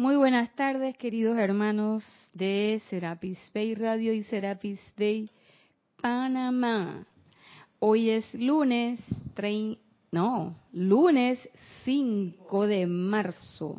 [0.00, 2.02] Muy buenas tardes, queridos hermanos
[2.32, 5.28] de Serapis Bay Radio y Serapis Bay
[6.00, 7.06] Panamá.
[7.80, 8.98] Hoy es lunes,
[10.10, 11.38] no, lunes
[11.84, 13.76] 5 de marzo,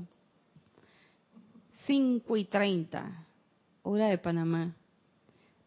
[1.88, 3.26] 5 y 30,
[3.82, 4.76] hora de Panamá,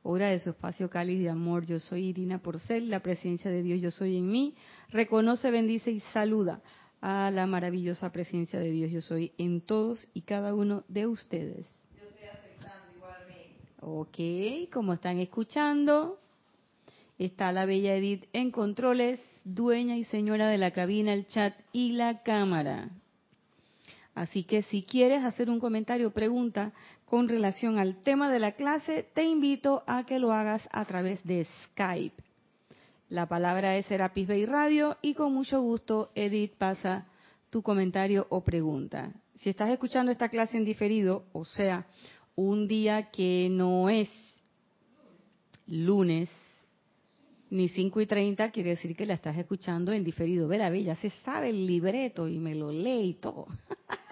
[0.05, 1.67] hora de su espacio cáliz de amor.
[1.67, 4.55] Yo soy Irina Porcel, la presencia de Dios, yo soy en mí.
[4.91, 6.63] Reconoce, bendice y saluda
[7.07, 11.69] a la maravillosa presencia de Dios, yo soy en todos y cada uno de ustedes.
[11.99, 13.61] Yo estoy aceptando igualmente.
[13.83, 16.19] Ok, como están escuchando,
[17.17, 21.93] Está la bella Edith en controles, dueña y señora de la cabina, el chat y
[21.93, 22.89] la cámara.
[24.17, 26.73] Así que si quieres hacer un comentario o pregunta
[27.05, 31.23] con relación al tema de la clase, te invito a que lo hagas a través
[31.25, 32.21] de Skype.
[33.15, 37.07] La palabra es Serapis Bay Radio y con mucho gusto Edith pasa
[37.49, 39.13] tu comentario o pregunta.
[39.39, 41.87] Si estás escuchando esta clase en diferido, o sea,
[42.35, 44.11] un día que no es
[45.69, 46.29] lunes
[47.51, 50.49] ni 5 y 30 quiere decir que la estás escuchando en diferido.
[50.49, 53.47] Ve, ya se sabe el libreto y me lo lee y todo.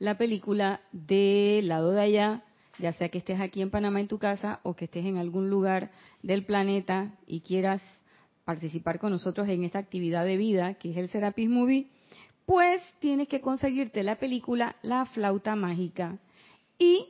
[0.00, 2.44] la película del lado de allá,
[2.80, 5.50] ya sea que estés aquí en Panamá en tu casa o que estés en algún
[5.50, 5.92] lugar
[6.22, 7.80] del planeta y quieras
[8.46, 11.88] participar con nosotros en esta actividad de vida que es el Serapis Movie,
[12.46, 16.16] pues tienes que conseguirte la película La flauta mágica
[16.78, 17.08] y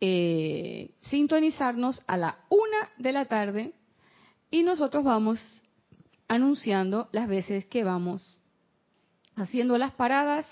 [0.00, 3.72] eh, sintonizarnos a la una de la tarde
[4.50, 5.40] y nosotros vamos
[6.28, 8.38] anunciando las veces que vamos
[9.36, 10.46] haciendo las paradas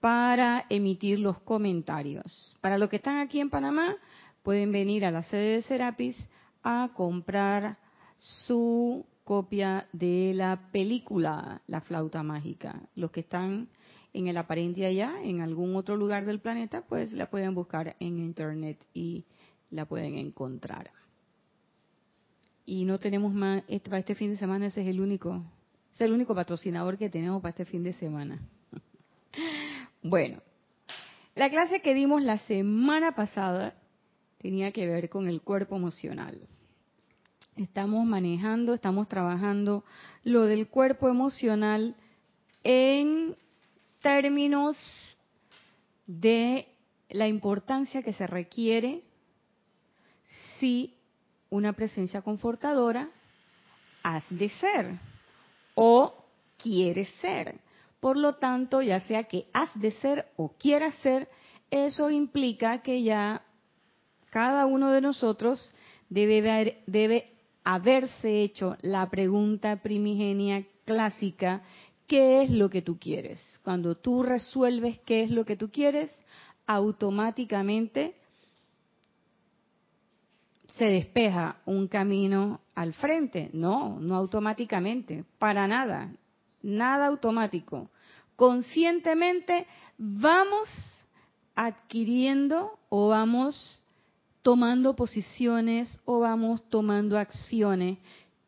[0.00, 2.56] para emitir los comentarios.
[2.60, 3.94] Para los que están aquí en Panamá,
[4.42, 6.28] pueden venir a la sede de Serapis
[6.64, 7.83] a comprar
[8.24, 12.80] su copia de la película La flauta mágica.
[12.96, 13.68] Los que están
[14.14, 18.18] en el aparente allá, en algún otro lugar del planeta, pues la pueden buscar en
[18.18, 19.24] internet y
[19.70, 20.90] la pueden encontrar.
[22.64, 25.42] Y no tenemos más, este, para este fin de semana ese es el único
[25.92, 28.38] es el único patrocinador que tenemos para este fin de semana.
[30.06, 30.42] Bueno,
[31.34, 33.74] la clase que dimos la semana pasada
[34.36, 36.46] tenía que ver con el cuerpo emocional.
[37.56, 39.84] Estamos manejando, estamos trabajando
[40.24, 41.94] lo del cuerpo emocional
[42.64, 43.36] en
[44.02, 44.76] términos
[46.06, 46.66] de
[47.10, 49.02] la importancia que se requiere
[50.58, 50.96] si
[51.48, 53.08] una presencia confortadora
[54.02, 54.98] has de ser
[55.76, 56.12] o
[56.58, 57.60] quieres ser.
[58.00, 61.28] Por lo tanto, ya sea que has de ser o quieras ser,
[61.70, 63.42] eso implica que ya
[64.30, 65.72] cada uno de nosotros
[66.08, 67.33] debe, debe
[67.64, 71.62] haberse hecho la pregunta primigenia clásica,
[72.06, 73.40] ¿qué es lo que tú quieres?
[73.62, 76.16] Cuando tú resuelves qué es lo que tú quieres,
[76.66, 78.14] automáticamente
[80.76, 83.50] se despeja un camino al frente.
[83.52, 86.12] No, no automáticamente, para nada,
[86.62, 87.88] nada automático.
[88.36, 90.68] Conscientemente vamos
[91.54, 93.83] adquiriendo o vamos
[94.44, 97.96] tomando posiciones o vamos tomando acciones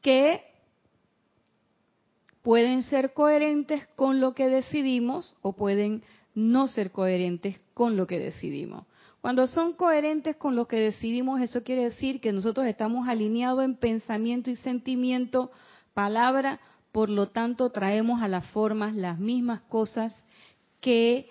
[0.03, 0.43] que
[2.43, 6.03] pueden ser coherentes con lo que decidimos o pueden
[6.35, 8.85] no ser coherentes con lo que decidimos.
[9.23, 13.75] Cuando son coherentes con lo que decidimos, eso quiere decir que nosotros estamos alineados en
[13.75, 15.51] pensamiento y sentimiento,
[15.95, 16.61] palabra,
[16.93, 20.15] por lo tanto traemos a las formas las mismas cosas
[20.83, 21.31] que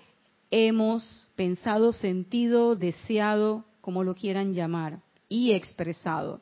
[0.50, 6.42] hemos pensado, sentido, deseado, como lo quieran llamar, y expresado.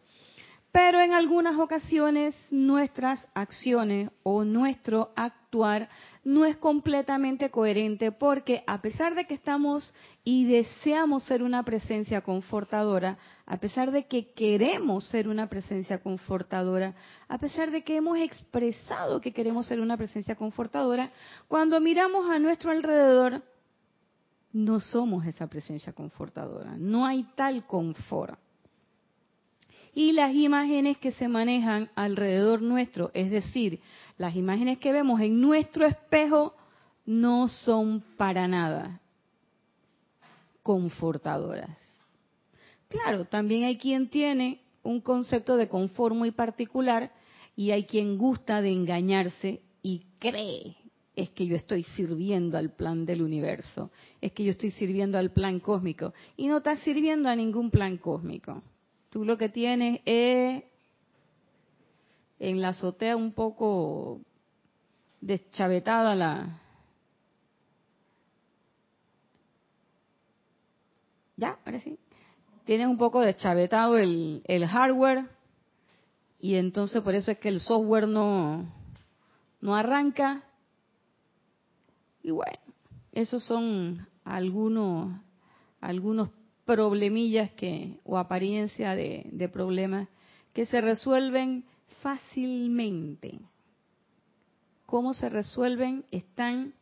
[0.72, 5.88] pero en algunas ocasiones nuestras acciones o nuestro actuar
[6.24, 9.94] no es completamente coherente porque a pesar de que estamos
[10.24, 16.96] y deseamos ser una presencia confortadora, a pesar de que queremos ser una presencia confortadora,
[17.28, 21.12] a pesar de que hemos expresado que queremos ser una presencia confortadora,
[21.48, 23.44] cuando miramos a nuestro alrededor,
[24.54, 28.40] no somos esa presencia confortadora, no hay tal confort
[29.96, 33.80] y las imágenes que se manejan alrededor nuestro, es decir,
[34.18, 36.56] las imágenes que vemos en nuestro espejo,
[37.06, 39.02] no son para nada
[40.64, 41.78] confortadoras.
[42.88, 47.12] Claro, también hay quien tiene un concepto de confort muy particular
[47.56, 50.78] y hay quien gusta de engañarse y cree
[51.16, 55.32] es que yo estoy sirviendo al plan del universo, es que yo estoy sirviendo al
[55.32, 58.64] plan cósmico y no estás sirviendo a ningún plan cósmico.
[59.10, 60.64] Tú lo que tienes es
[62.40, 64.22] en la azotea un poco
[65.22, 66.60] deschavetada la...
[71.38, 71.60] ¿Ya?
[71.66, 71.98] Ahora sí.
[72.66, 75.30] Tienes un poco deschavetado el, el hardware
[76.40, 78.66] y entonces por eso es que el software no,
[79.62, 80.44] no arranca.
[82.24, 82.58] Y bueno,
[83.12, 85.14] esos son algunos,
[85.82, 86.30] algunos
[86.66, 90.08] problemillas que, o apariencia de, de problemas
[90.54, 91.66] que se resuelven
[92.02, 93.40] fácilmente.
[94.86, 96.06] ¿Cómo se resuelven?
[96.12, 96.74] Están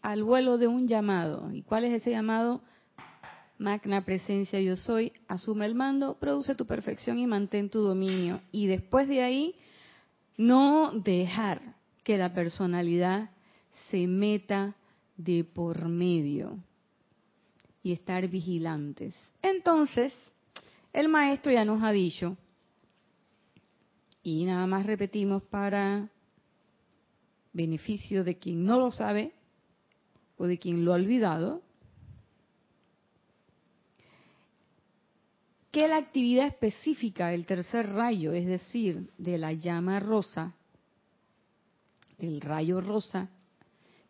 [0.00, 1.52] al vuelo de un llamado.
[1.52, 2.60] ¿Y cuál es ese llamado?
[3.56, 8.40] Magna presencia yo soy, asume el mando, produce tu perfección y mantén tu dominio.
[8.52, 9.54] Y después de ahí,
[10.36, 13.30] no dejar que la personalidad
[13.90, 14.76] se meta
[15.16, 16.58] de por medio
[17.82, 19.14] y estar vigilantes.
[19.42, 20.12] Entonces,
[20.92, 22.36] el maestro ya nos ha dicho,
[24.22, 26.08] y nada más repetimos para
[27.52, 29.32] beneficio de quien no lo sabe
[30.36, 31.62] o de quien lo ha olvidado,
[35.70, 40.54] que la actividad específica del tercer rayo, es decir, de la llama rosa,
[42.18, 43.28] el rayo rosa,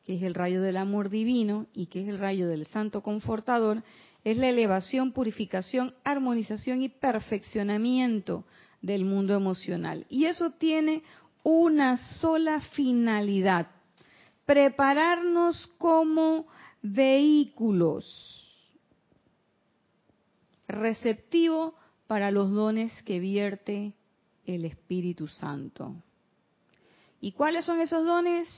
[0.04, 3.82] que es el rayo del amor divino y que es el rayo del santo confortador,
[4.22, 8.44] es la elevación, purificación, armonización y perfeccionamiento
[8.80, 10.06] del mundo emocional.
[10.08, 11.02] Y eso tiene
[11.42, 13.68] una sola finalidad,
[14.46, 16.46] prepararnos como
[16.82, 18.40] vehículos
[20.68, 21.74] receptivos
[22.06, 23.94] para los dones que vierte
[24.46, 25.94] el Espíritu Santo.
[27.20, 28.48] ¿Y cuáles son esos dones?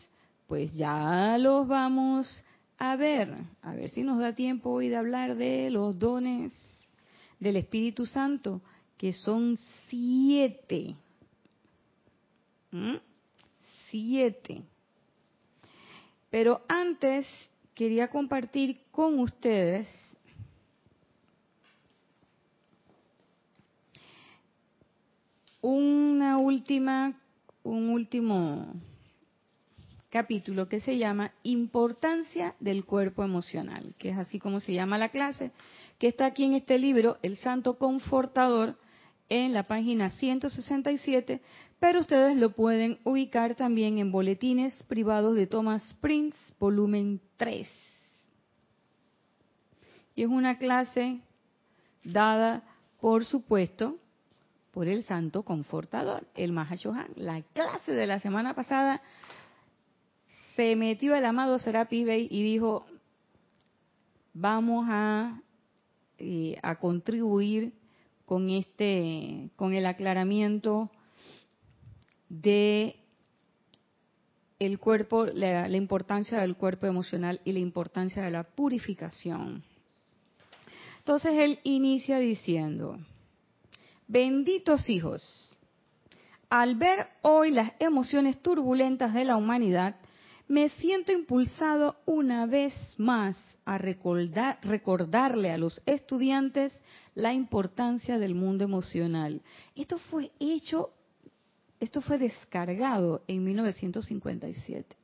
[0.46, 2.44] Pues ya los vamos
[2.78, 3.34] a ver.
[3.62, 6.52] A ver si nos da tiempo hoy de hablar de los dones
[7.40, 8.60] del Espíritu Santo,
[8.96, 9.58] que son
[9.88, 10.94] siete.
[12.70, 12.96] ¿Mm?
[13.90, 14.62] Siete.
[16.30, 17.26] Pero antes
[17.74, 19.88] quería compartir con ustedes
[25.60, 27.14] una última,
[27.62, 28.74] un último
[30.10, 35.10] capítulo que se llama Importancia del cuerpo emocional, que es así como se llama la
[35.10, 35.50] clase,
[35.98, 38.76] que está aquí en este libro, El Santo Confortador,
[39.28, 41.40] en la página 167,
[41.80, 47.68] pero ustedes lo pueden ubicar también en Boletines Privados de Thomas Prince, volumen 3.
[50.14, 51.20] Y es una clase
[52.04, 52.62] dada,
[53.00, 53.98] por supuesto,
[54.70, 57.08] por el Santo Confortador, el Mahashohan.
[57.16, 59.02] La clase de la semana pasada
[60.56, 62.86] se metió el amado Serapis Bey y dijo,
[64.32, 65.42] vamos a,
[66.18, 67.74] eh, a contribuir
[68.24, 70.90] con este, con el aclaramiento
[72.30, 72.96] de
[74.58, 79.62] el cuerpo, la, la, importancia del cuerpo emocional y la importancia de la purificación.
[80.98, 82.98] Entonces él inicia diciendo,
[84.08, 85.56] benditos hijos,
[86.48, 89.96] al ver hoy las emociones turbulentas de la humanidad,
[90.48, 96.78] me siento impulsado una vez más a recordar, recordarle a los estudiantes
[97.14, 99.42] la importancia del mundo emocional.
[99.74, 100.90] Esto fue hecho,
[101.80, 104.96] esto fue descargado en 1957.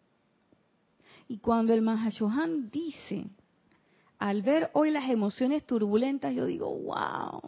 [1.27, 3.27] Y cuando el Mahashohan dice,
[4.19, 7.43] al ver hoy las emociones turbulentas, yo digo, wow.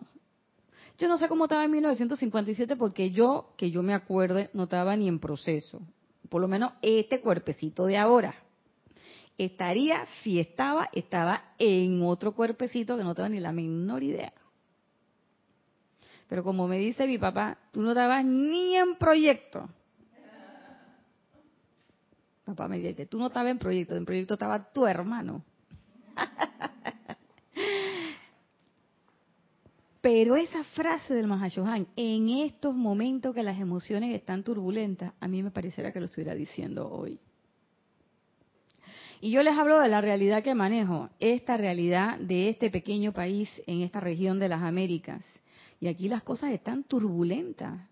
[0.99, 4.97] Yo no sé cómo estaba en 1957 porque yo, que yo me acuerde, no estaba
[4.97, 5.81] ni en proceso
[6.29, 8.35] por lo menos este cuerpecito de ahora.
[9.37, 14.33] Estaría, si estaba, estaba en otro cuerpecito que no tengo ni la menor idea.
[16.29, 19.69] Pero como me dice mi papá, tú no estabas ni en proyecto.
[22.45, 25.43] Papá me dice, tú no estabas en proyecto, en proyecto estaba tu hermano.
[30.05, 35.43] Pero esa frase del Mahashohan, en estos momentos que las emociones están turbulentas, a mí
[35.43, 37.19] me pareciera que lo estuviera diciendo hoy.
[39.23, 43.49] Y yo les hablo de la realidad que manejo, esta realidad de este pequeño país
[43.67, 45.25] en esta región de las Américas.
[45.81, 47.89] Y aquí las cosas están turbulentas.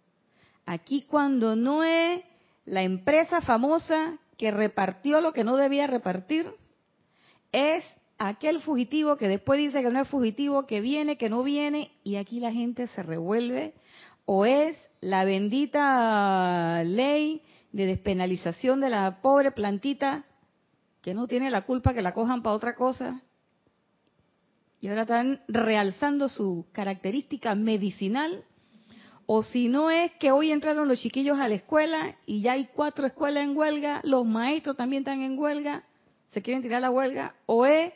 [0.66, 2.23] Aquí cuando no es
[2.66, 6.45] la empresa famosa que repartió lo que no debía repartir,
[7.52, 7.83] es
[8.29, 12.17] aquel fugitivo que después dice que no es fugitivo, que viene, que no viene, y
[12.17, 13.75] aquí la gente se revuelve,
[14.25, 20.25] o es la bendita ley de despenalización de la pobre plantita
[21.00, 23.23] que no tiene la culpa que la cojan para otra cosa,
[24.81, 28.45] y ahora están realzando su característica medicinal,
[29.26, 32.69] o si no es que hoy entraron los chiquillos a la escuela y ya hay
[32.73, 35.85] cuatro escuelas en huelga, los maestros también están en huelga,
[36.29, 37.93] se quieren tirar la huelga, o es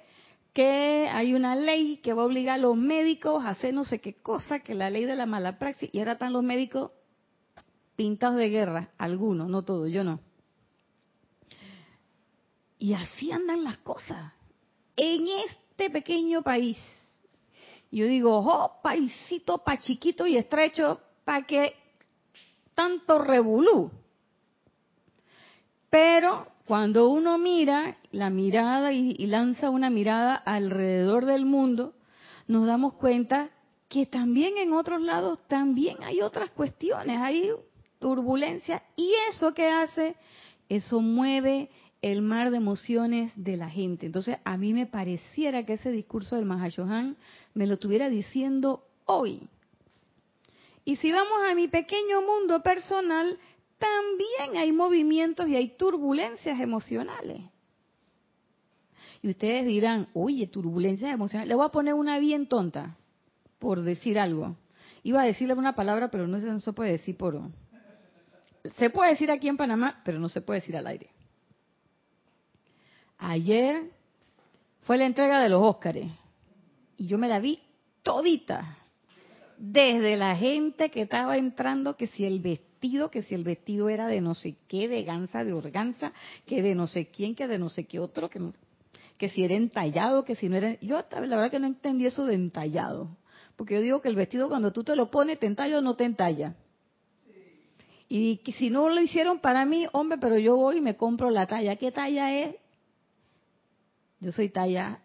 [0.57, 4.01] que hay una ley que va a obligar a los médicos a hacer no sé
[4.01, 6.93] qué cosa, que la ley de la mala praxis, y ahora están los médicos
[7.95, 10.19] pintados de guerra, algunos, no todos, yo no.
[12.79, 14.33] Y así andan las cosas.
[14.97, 16.79] En este pequeño país.
[17.91, 21.77] Yo digo, oh, paisito pa chiquito y estrecho, pa que
[22.75, 23.91] tanto revolú.
[25.91, 31.94] Pero cuando uno mira la mirada y, lanza una mirada alrededor del mundo,
[32.49, 33.50] nos damos cuenta
[33.88, 37.52] que también en otros lados también hay otras cuestiones, hay
[38.00, 40.16] turbulencia y eso que hace,
[40.68, 41.70] eso mueve
[42.02, 44.06] el mar de emociones de la gente.
[44.06, 47.16] Entonces, a mí me pareciera que ese discurso del Mahashohan
[47.54, 49.49] me lo estuviera diciendo hoy.
[50.85, 53.38] Y si vamos a mi pequeño mundo personal,
[53.78, 57.42] también hay movimientos y hay turbulencias emocionales.
[59.23, 61.49] Y ustedes dirán, oye, turbulencias emocionales.
[61.49, 62.97] Le voy a poner una bien tonta,
[63.59, 64.56] por decir algo.
[65.02, 67.40] Iba a decirle una palabra, pero no se, no se puede decir por...
[68.76, 71.11] Se puede decir aquí en Panamá, pero no se puede decir al aire.
[73.18, 73.90] Ayer
[74.83, 76.11] fue la entrega de los Óscares
[76.97, 77.61] y yo me la vi
[78.02, 78.78] todita.
[79.59, 82.66] Desde la gente que estaba entrando, que si el vestido
[83.11, 86.12] que si el vestido era de no sé qué, de ganza, de organza,
[86.47, 88.40] que de no sé quién, que de no sé qué otro, que,
[89.19, 90.78] que si era entallado, que si no era...
[90.81, 93.16] Yo la verdad que no entendí eso de entallado,
[93.57, 95.97] porque yo digo que el vestido cuando tú te lo pones, te entalla o no
[95.97, 96.55] te entalla.
[98.09, 101.31] Y que si no lo hicieron para mí, hombre, pero yo voy y me compro
[101.31, 101.76] la talla.
[101.76, 102.55] ¿Qué talla es?
[104.21, 105.00] Yo soy talla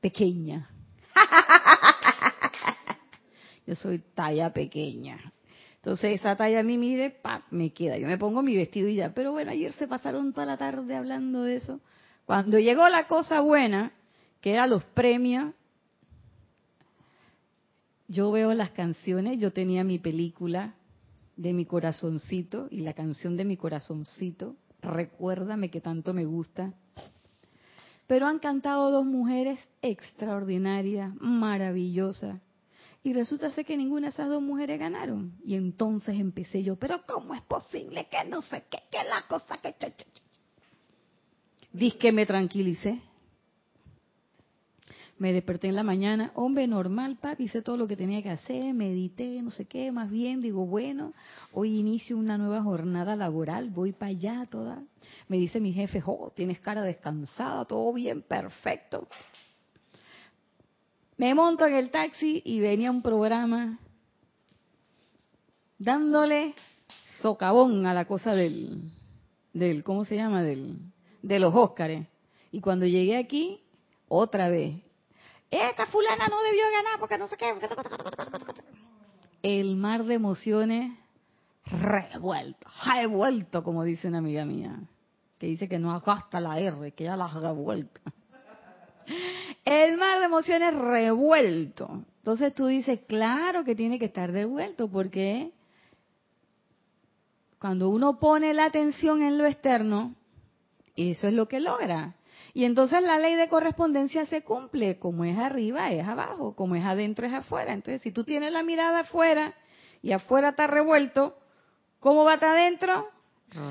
[0.00, 0.68] pequeña.
[3.66, 5.32] Yo soy talla pequeña.
[5.80, 7.96] Entonces esa talla a mí mide, pa, me queda.
[7.96, 9.14] Yo me pongo mi vestido y ya.
[9.14, 11.80] Pero bueno, ayer se pasaron toda la tarde hablando de eso.
[12.26, 13.92] Cuando llegó la cosa buena,
[14.42, 15.54] que era los premios,
[18.08, 20.74] yo veo las canciones, yo tenía mi película
[21.36, 26.74] de mi corazoncito y la canción de mi corazoncito, recuérdame que tanto me gusta.
[28.06, 32.38] Pero han cantado dos mujeres extraordinarias, maravillosas,
[33.02, 35.32] y resulta ser que ninguna de esas dos mujeres ganaron.
[35.44, 39.56] Y entonces empecé yo, pero ¿cómo es posible que no sé qué, qué la cosa
[39.58, 39.74] que...
[41.72, 43.00] Dice que me tranquilicé.
[45.16, 48.72] Me desperté en la mañana, hombre normal, papi, hice todo lo que tenía que hacer,
[48.72, 51.12] medité, no sé qué, más bien digo, bueno,
[51.52, 54.82] hoy inicio una nueva jornada laboral, voy para allá toda.
[55.28, 59.08] Me dice mi jefe, oh, tienes cara descansada, todo bien, perfecto.
[61.20, 63.78] Me monto en el taxi y venía un programa
[65.78, 66.54] dándole
[67.20, 68.90] socavón a la cosa del,
[69.52, 70.42] del ¿cómo se llama?
[70.42, 70.78] Del,
[71.20, 72.06] de los Óscares.
[72.50, 73.62] Y cuando llegué aquí,
[74.08, 74.76] otra vez,
[75.50, 77.52] esta fulana no debió ganar porque no sé qué.
[79.42, 80.98] El mar de emociones
[81.66, 84.74] revuelto, revuelto, como dice una amiga mía,
[85.38, 88.00] que dice que no gasta la R, que ya la ha vuelta.
[89.64, 92.04] El mar de emociones revuelto.
[92.18, 95.52] Entonces tú dices, claro que tiene que estar revuelto, porque
[97.58, 100.14] cuando uno pone la atención en lo externo,
[100.96, 102.14] eso es lo que logra.
[102.52, 106.84] Y entonces la ley de correspondencia se cumple, como es arriba es abajo, como es
[106.84, 107.72] adentro es afuera.
[107.72, 109.54] Entonces si tú tienes la mirada afuera
[110.02, 111.36] y afuera está revuelto,
[112.00, 113.08] ¿cómo va estar adentro?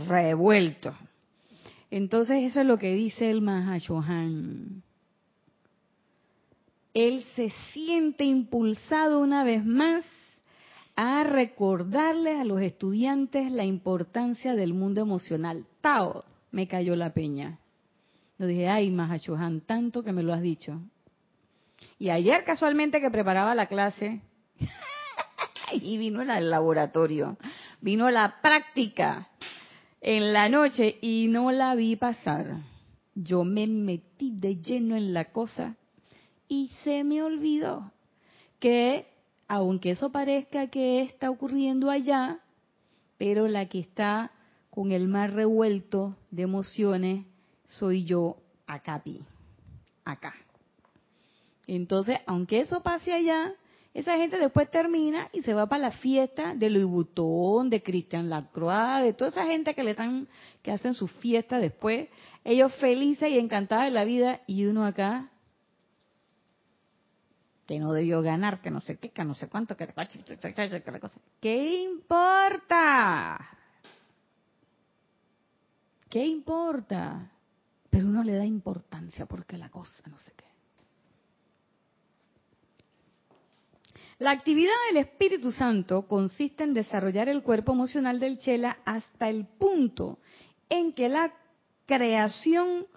[0.07, 0.95] Revuelto.
[1.91, 4.83] Entonces eso es lo que dice el Mahashohan
[7.07, 10.03] él se siente impulsado una vez más
[10.97, 15.65] a recordarles a los estudiantes la importancia del mundo emocional.
[15.79, 17.57] Tao, me cayó la peña.
[18.37, 20.81] Yo dije, ay, Mahachohan, tanto que me lo has dicho.
[21.97, 24.19] Y ayer casualmente que preparaba la clase,
[25.71, 27.37] y vino el laboratorio,
[27.79, 29.29] vino la práctica
[30.01, 32.57] en la noche y no la vi pasar.
[33.15, 35.77] Yo me metí de lleno en la cosa
[36.49, 37.93] y se me olvidó
[38.59, 39.07] que,
[39.47, 42.39] aunque eso parezca que está ocurriendo allá,
[43.17, 44.31] pero la que está
[44.69, 47.25] con el mar revuelto de emociones
[47.65, 49.01] soy yo acá,
[50.03, 50.33] acá.
[51.67, 53.53] Entonces, aunque eso pase allá,
[53.93, 58.29] esa gente después termina y se va para la fiesta de Louis Vuitton, de Christian
[58.29, 60.27] Lacroix, de toda esa gente que le están,
[60.63, 62.09] que hacen su fiesta después,
[62.43, 65.29] ellos felices y encantados de la vida, y uno acá,
[67.69, 69.85] que no debió ganar, que no sé qué, que no sé cuánto, que
[71.39, 73.47] ¿Qué importa?
[76.09, 77.31] ¿Qué importa?
[77.91, 80.45] Pero uno le da importancia porque la cosa no sé qué.
[84.17, 89.45] La actividad del Espíritu Santo consiste en desarrollar el cuerpo emocional del Chela hasta el
[89.45, 90.17] punto
[90.69, 91.35] en que la
[91.85, 92.87] creación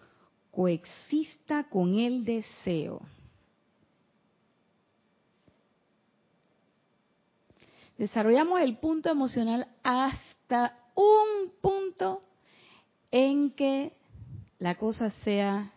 [0.51, 3.03] coexista con el deseo.
[7.99, 12.23] Desarrollamos el punto emocional hasta un punto
[13.11, 13.93] en que
[14.59, 15.73] la cosa sea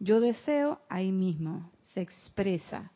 [0.00, 2.92] yo deseo ahí mismo, se expresa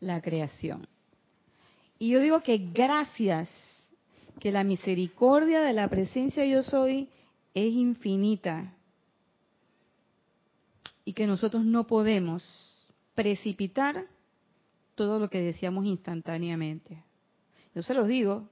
[0.00, 0.88] la creación.
[1.98, 3.48] Y yo digo que gracias
[4.40, 7.08] que la misericordia de la presencia yo soy
[7.54, 8.74] es infinita
[11.04, 12.42] y que nosotros no podemos
[13.14, 14.06] precipitar
[14.96, 17.04] todo lo que deseamos instantáneamente.
[17.74, 18.48] Yo se los digo,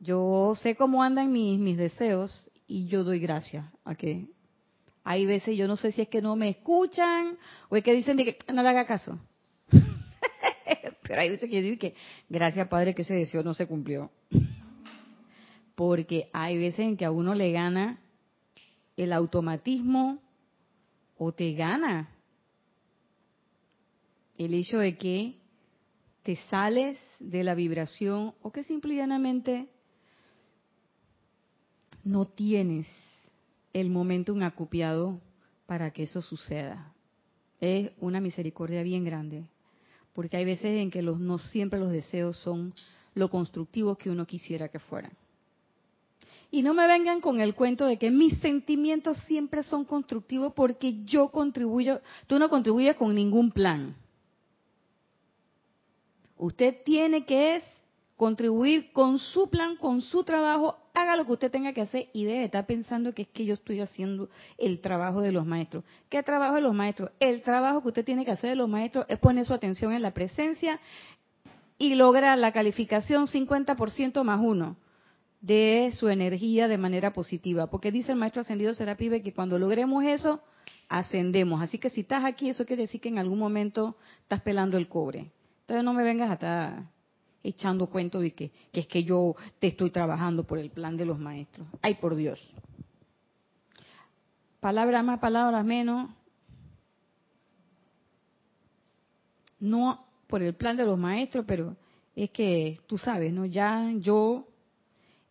[0.00, 4.28] yo sé cómo andan mis, mis deseos y yo doy gracias a que
[5.04, 7.36] hay veces yo no sé si es que no me escuchan
[7.68, 9.18] o es que dicen que no le haga caso.
[11.02, 11.94] Pero hay veces que yo digo que
[12.28, 14.10] gracias Padre que ese deseo no se cumplió.
[15.74, 18.00] Porque hay veces en que a uno le gana
[18.96, 20.20] el automatismo
[21.16, 22.10] o te gana
[24.38, 25.34] el hecho de que
[26.22, 29.68] te sales de la vibración o que simplemente
[32.04, 32.86] no tienes
[33.72, 35.20] el momento acupiado
[35.66, 36.94] para que eso suceda.
[37.60, 39.44] Es una misericordia bien grande
[40.14, 42.74] porque hay veces en que los, no siempre los deseos son
[43.14, 45.12] lo constructivos que uno quisiera que fueran.
[46.50, 51.04] Y no me vengan con el cuento de que mis sentimientos siempre son constructivos porque
[51.04, 53.94] yo contribuyo, tú no contribuyes con ningún plan.
[56.38, 57.64] Usted tiene que es
[58.16, 62.24] contribuir con su plan, con su trabajo, haga lo que usted tenga que hacer y
[62.24, 65.84] debe estar pensando que es que yo estoy haciendo el trabajo de los maestros.
[66.08, 67.12] ¿Qué trabajo de los maestros?
[67.20, 70.02] El trabajo que usted tiene que hacer de los maestros es poner su atención en
[70.02, 70.80] la presencia
[71.78, 74.76] y lograr la calificación 50% más uno
[75.40, 77.68] de su energía de manera positiva.
[77.68, 80.42] Porque dice el maestro ascendido Serapibe que cuando logremos eso,
[80.88, 81.62] ascendemos.
[81.62, 84.88] Así que si estás aquí, eso quiere decir que en algún momento estás pelando el
[84.88, 85.30] cobre.
[85.68, 86.90] Entonces no me vengas hasta
[87.42, 91.18] echando cuento de que, es que yo te estoy trabajando por el plan de los
[91.18, 91.68] maestros.
[91.82, 92.40] Ay, por Dios.
[94.60, 96.08] Palabras más, palabras menos.
[99.60, 101.76] No por el plan de los maestros, pero
[102.16, 103.44] es que tú sabes, ¿no?
[103.44, 104.48] Ya yo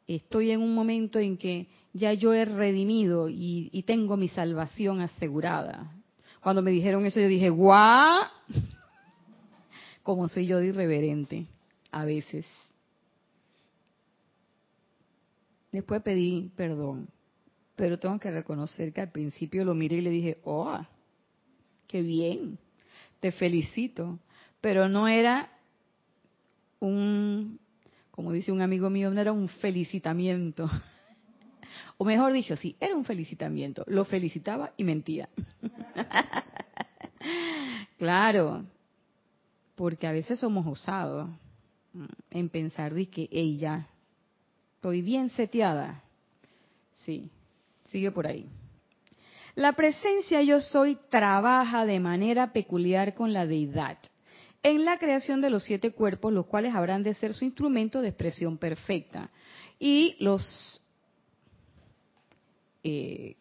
[0.05, 5.01] estoy en un momento en que ya yo he redimido y, y tengo mi salvación
[5.01, 5.95] asegurada.
[6.41, 8.27] Cuando me dijeron eso, yo dije, ¡guau!
[10.07, 11.47] Como soy yo de irreverente
[11.91, 12.45] a veces.
[15.69, 17.09] Después pedí perdón,
[17.75, 20.79] pero tengo que reconocer que al principio lo miré y le dije, oh,
[21.89, 22.57] qué bien,
[23.19, 24.17] te felicito,
[24.61, 25.51] pero no era
[26.79, 27.59] un,
[28.11, 30.71] como dice un amigo mío, no era un felicitamiento.
[31.99, 33.83] O mejor dicho, sí, era un felicitamiento.
[33.87, 35.29] Lo felicitaba y mentía.
[37.97, 38.63] claro,
[39.77, 41.29] porque a veces somos osados
[42.31, 43.87] en pensar de que ella
[44.75, 46.03] estoy bien seteada.
[46.93, 47.29] Sí,
[47.91, 48.49] sigue por ahí.
[49.53, 53.99] La presencia yo soy trabaja de manera peculiar con la deidad
[54.63, 58.09] en la creación de los siete cuerpos, los cuales habrán de ser su instrumento de
[58.09, 59.29] expresión perfecta.
[59.79, 60.81] Y los
[62.83, 63.35] eh,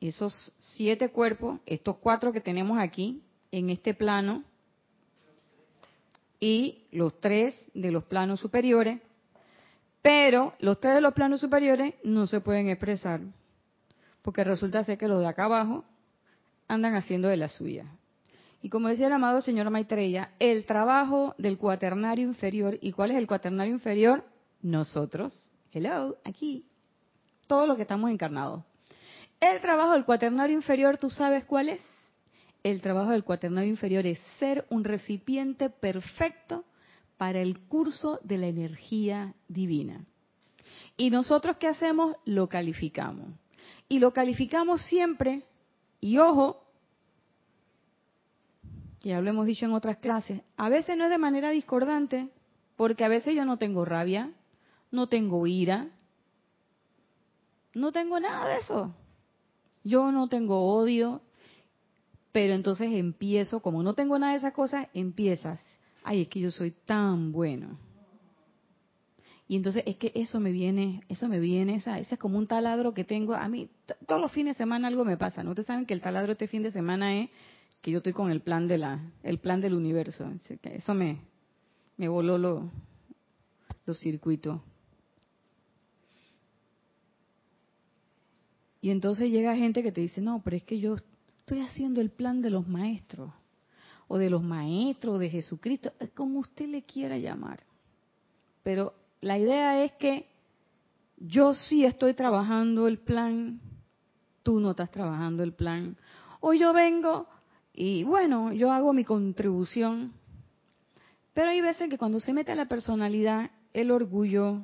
[0.00, 4.42] esos siete cuerpos, estos cuatro que tenemos aquí en este plano,
[6.40, 9.00] y los tres de los planos superiores,
[10.02, 13.20] pero los tres de los planos superiores no se pueden expresar,
[14.22, 15.84] porque resulta ser que los de acá abajo
[16.66, 17.86] andan haciendo de la suya.
[18.62, 23.16] Y como decía el amado señor Maitreya, el trabajo del cuaternario inferior, ¿y cuál es
[23.16, 24.24] el cuaternario inferior?
[24.62, 25.50] Nosotros.
[25.72, 26.66] Hello, aquí.
[27.46, 28.62] Todos los que estamos encarnados.
[29.40, 31.82] El trabajo del cuaternario inferior, ¿tú sabes cuál es?
[32.62, 36.64] El trabajo del cuaternario inferior es ser un recipiente perfecto
[37.16, 40.04] para el curso de la energía divina.
[40.96, 42.16] Y nosotros qué hacemos?
[42.24, 43.28] Lo calificamos.
[43.88, 45.42] Y lo calificamos siempre,
[46.00, 46.62] y ojo,
[49.00, 52.28] ya lo hemos dicho en otras clases, a veces no es de manera discordante,
[52.76, 54.32] porque a veces yo no tengo rabia,
[54.90, 55.88] no tengo ira,
[57.74, 58.94] no tengo nada de eso.
[59.84, 61.22] Yo no tengo odio,
[62.32, 65.60] pero entonces empiezo, como no tengo nada de esas cosas, empiezas,
[66.04, 67.78] ay, es que yo soy tan bueno.
[69.48, 72.46] Y entonces es que eso me viene, eso me viene, esa, ese es como un
[72.46, 73.34] taladro que tengo.
[73.34, 73.68] A mí
[74.06, 75.42] todos los fines de semana algo me pasa.
[75.42, 75.50] ¿no?
[75.50, 77.30] Ustedes saben que el taladro este fin de semana es
[77.82, 80.30] que yo estoy con el plan de la, el plan del universo.
[80.62, 81.18] Eso me,
[81.96, 82.70] me voló lo,
[83.86, 84.60] los circuitos.
[88.80, 90.94] Y entonces llega gente que te dice, no, pero es que yo
[91.50, 93.32] estoy haciendo el plan de los maestros,
[94.06, 97.64] o de los maestros, de Jesucristo, es como usted le quiera llamar.
[98.62, 100.28] Pero la idea es que
[101.16, 103.60] yo sí estoy trabajando el plan,
[104.44, 105.96] tú no estás trabajando el plan.
[106.38, 107.26] O yo vengo
[107.74, 110.12] y bueno, yo hago mi contribución.
[111.34, 114.60] Pero hay veces que cuando se mete a la personalidad, el orgullo,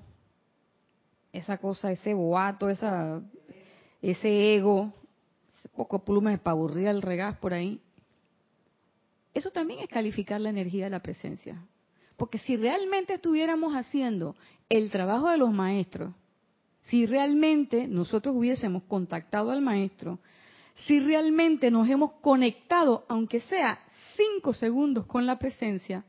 [1.33, 3.23] esa cosa, ese boato, esa
[4.03, 4.93] ese ego,
[5.77, 7.81] poco plumas para aburrir al regaz por ahí,
[9.35, 11.63] eso también es calificar la energía de la presencia.
[12.17, 14.35] Porque si realmente estuviéramos haciendo
[14.69, 16.15] el trabajo de los maestros,
[16.83, 20.19] si realmente nosotros hubiésemos contactado al maestro,
[20.75, 23.79] si realmente nos hemos conectado, aunque sea
[24.17, 26.05] cinco segundos con la presencia,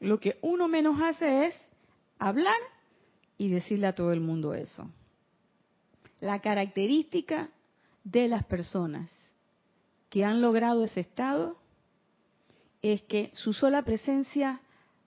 [0.00, 1.54] lo que uno menos hace es
[2.18, 2.56] hablar
[3.38, 4.88] y decirle a todo el mundo eso
[6.22, 7.48] la característica
[8.04, 9.10] de las personas
[10.10, 11.56] que han logrado ese estado
[12.82, 14.60] es que su sola presencia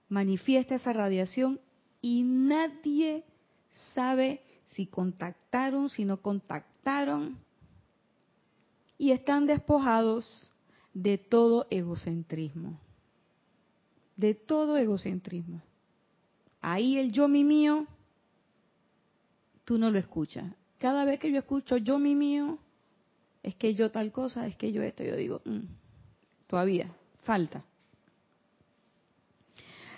[0.08, 1.60] manifiesta esa radiación
[2.00, 3.24] y nadie
[3.94, 4.42] sabe
[4.74, 7.38] si contactaron, si no contactaron,
[8.98, 10.50] y están despojados
[10.94, 12.78] de todo egocentrismo,
[14.16, 15.60] de todo egocentrismo.
[16.62, 17.86] Ahí el yo mi mío,
[19.64, 22.58] tú no lo escuchas cada vez que yo escucho yo mi mío,
[23.46, 25.60] es que yo tal cosa, es que yo esto, yo digo, mm,
[26.48, 26.90] todavía,
[27.22, 27.64] falta.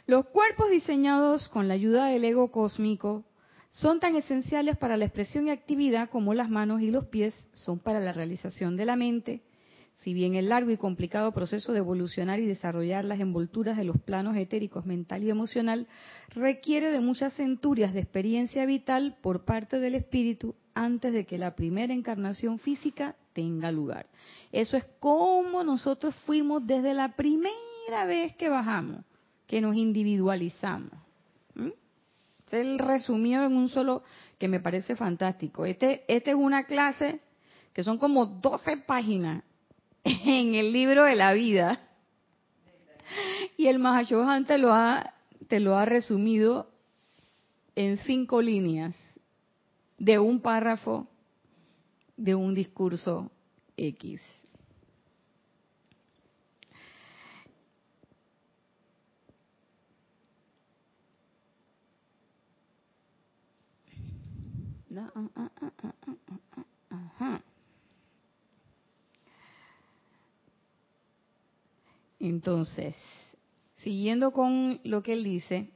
[0.07, 3.25] Los cuerpos diseñados con la ayuda del ego cósmico
[3.71, 7.79] son tan esenciales para la expresión y actividad como las manos y los pies son
[7.79, 9.43] para la realización de la mente,
[9.97, 13.99] si bien el largo y complicado proceso de evolucionar y desarrollar las envolturas de los
[13.99, 15.87] planos etéricos mental y emocional
[16.35, 21.55] requiere de muchas centurias de experiencia vital por parte del espíritu antes de que la
[21.55, 24.07] primera encarnación física tenga lugar.
[24.53, 29.05] Eso es como nosotros fuimos desde la primera vez que bajamos,
[29.47, 30.93] que nos individualizamos.
[31.55, 31.69] ¿Mm?
[32.51, 34.03] el resumido en un solo
[34.39, 35.67] que me parece fantástico.
[35.67, 37.21] Este, este es una clase
[37.75, 39.43] que son como 12 páginas
[40.05, 41.81] en el libro de la vida.
[43.57, 45.13] Y el Mahashohan te lo ha,
[45.49, 46.71] te lo ha resumido
[47.75, 48.97] en cinco líneas
[49.99, 51.09] de un párrafo
[52.17, 53.31] de un discurso
[53.77, 54.21] X.
[72.21, 72.97] Entonces,
[73.77, 75.71] siguiendo con lo que él dice,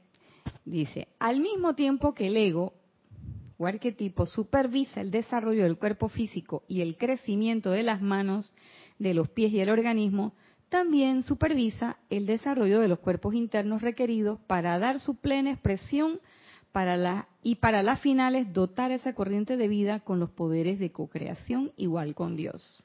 [0.65, 2.73] dice, al mismo tiempo que el ego
[3.63, 8.53] o arquetipo supervisa el desarrollo del cuerpo físico y el crecimiento de las manos,
[8.99, 10.33] de los pies y el organismo,
[10.69, 16.19] también supervisa el desarrollo de los cuerpos internos requeridos para dar su plena expresión
[16.71, 20.91] para la, y para las finales dotar esa corriente de vida con los poderes de
[20.91, 22.83] cocreación igual con Dios.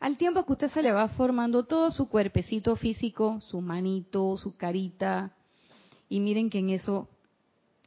[0.00, 4.56] Al tiempo que usted se le va formando todo su cuerpecito físico, su manito, su
[4.56, 5.32] carita,
[6.08, 7.08] y miren que en eso,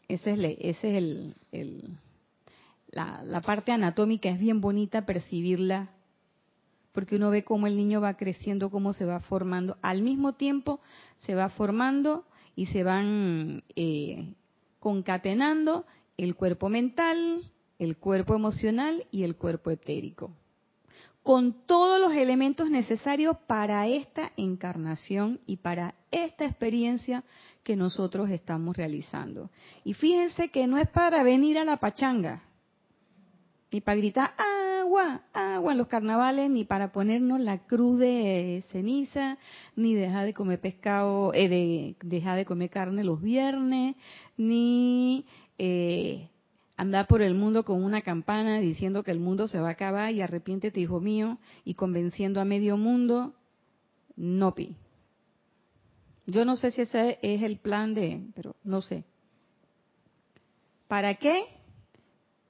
[0.08, 1.97] ese es, ese es el,
[2.91, 5.91] la, parte anatómica, es bien bonita percibirla,
[6.91, 9.77] porque uno ve cómo el niño va creciendo, cómo se va formando.
[9.82, 10.82] Al mismo tiempo
[11.19, 12.25] se va formando
[12.56, 14.34] y se van eh,
[14.80, 15.86] concatenando
[16.17, 17.49] el cuerpo mental,
[17.80, 20.36] el cuerpo emocional y el cuerpo etérico,
[21.23, 27.23] con todos los elementos necesarios para esta encarnación y para esta experiencia
[27.63, 29.49] que nosotros estamos realizando.
[29.86, 32.43] Y fíjense que no es para venir a la pachanga,
[33.71, 34.34] ni para gritar
[34.81, 39.38] agua, agua en los carnavales, ni para ponernos la cruz de ceniza,
[39.75, 43.95] ni dejar de comer pescado, eh, de, dejar de comer carne los viernes,
[44.36, 45.25] ni
[45.57, 46.29] eh,
[46.75, 50.12] andar por el mundo con una campana diciendo que el mundo se va a acabar
[50.12, 53.34] y arrepiéntete, hijo mío, y convenciendo a medio mundo,
[54.17, 54.75] no pi.
[56.25, 59.05] Yo no sé si ese es el plan de, pero no sé.
[60.88, 61.45] ¿Para qué?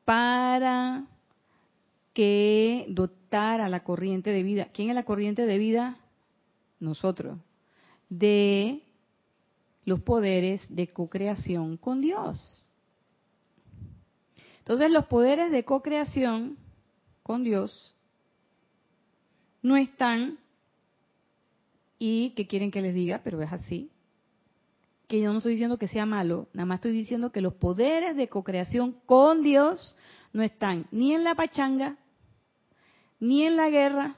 [0.04, 1.11] Para
[2.14, 4.70] que dotar a la corriente de vida.
[4.74, 5.98] ¿Quién es la corriente de vida?
[6.80, 7.38] Nosotros.
[8.10, 8.82] De
[9.86, 12.70] los poderes de co-creación con Dios.
[14.60, 16.58] Entonces los poderes de co-creación
[17.24, 17.96] con Dios
[19.62, 20.38] no están
[22.00, 23.92] y que quieren que les diga, pero es así,
[25.08, 28.16] que yo no estoy diciendo que sea malo, nada más estoy diciendo que los poderes
[28.16, 29.96] de co-creación con Dios
[30.34, 31.98] no están ni en la pachanga,
[33.22, 34.18] ni en la guerra,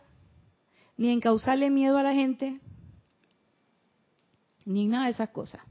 [0.97, 2.59] ni en causarle miedo a la gente,
[4.65, 5.61] ni en nada de esas cosas.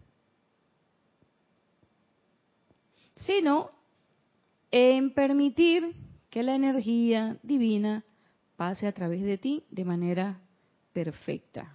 [3.16, 3.70] Sino
[4.70, 5.94] en permitir
[6.30, 8.04] que la energía divina
[8.56, 10.40] pase a través de ti de manera
[10.92, 11.74] perfecta.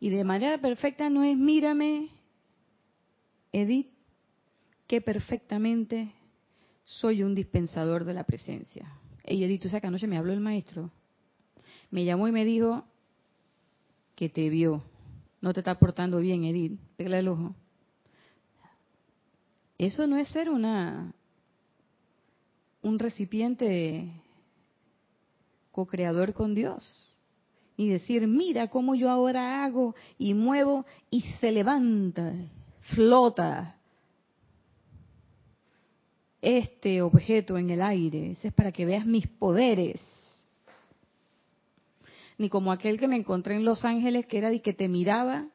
[0.00, 2.08] Y de manera perfecta no es mírame,
[3.52, 3.90] Edith,
[4.88, 6.12] que perfectamente
[6.84, 9.01] soy un dispensador de la presencia.
[9.26, 10.90] Y Edith, tú sabes que anoche me habló el maestro.
[11.90, 12.84] Me llamó y me dijo
[14.14, 14.82] que te vio.
[15.40, 16.78] No te está portando bien, Edith.
[16.96, 17.54] Pégale el ojo.
[19.78, 21.14] Eso no es ser una
[22.82, 24.10] un recipiente
[25.70, 27.16] co-creador con Dios
[27.76, 32.34] y decir, mira cómo yo ahora hago y muevo y se levanta,
[32.94, 33.76] flota
[36.42, 38.32] este objeto en el aire.
[38.32, 40.02] Ese es para que veas mis poderes.
[42.36, 45.46] Ni como aquel que me encontré en Los Ángeles que era de que te miraba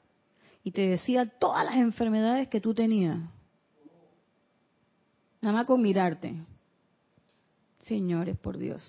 [0.64, 3.20] y te decía todas las enfermedades que tú tenías.
[5.42, 6.34] Nada con mirarte.
[7.84, 8.82] Señores, por Dios.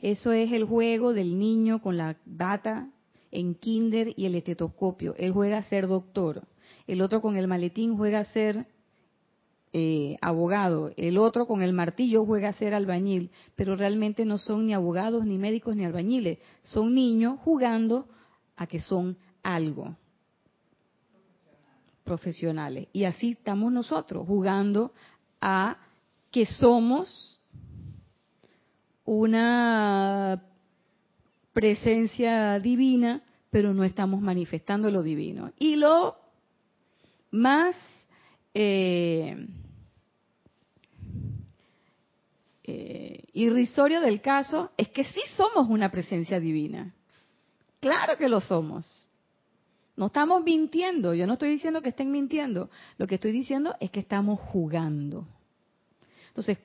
[0.00, 2.90] Eso es el juego del niño con la data
[3.30, 5.14] en kinder y el estetoscopio.
[5.16, 6.46] Él juega a ser doctor.
[6.86, 8.66] El otro con el maletín juega a ser
[9.72, 10.92] eh, abogado.
[10.96, 13.30] El otro con el martillo juega a ser albañil.
[13.54, 16.38] Pero realmente no son ni abogados, ni médicos, ni albañiles.
[16.62, 18.08] Son niños jugando
[18.56, 19.96] a que son algo.
[22.04, 22.88] Profesionales.
[22.92, 24.92] Y así estamos nosotros, jugando
[25.40, 25.78] a
[26.30, 27.40] que somos
[29.04, 30.42] una
[31.52, 35.52] presencia divina, pero no estamos manifestando lo divino.
[35.58, 36.16] Y lo
[37.30, 37.76] más
[38.54, 39.46] eh,
[42.72, 46.94] eh, irrisorio del caso es que sí somos una presencia divina.
[47.80, 48.86] Claro que lo somos.
[49.96, 51.14] No estamos mintiendo.
[51.14, 52.70] Yo no estoy diciendo que estén mintiendo.
[52.98, 55.26] Lo que estoy diciendo es que estamos jugando.
[56.28, 56.58] Entonces,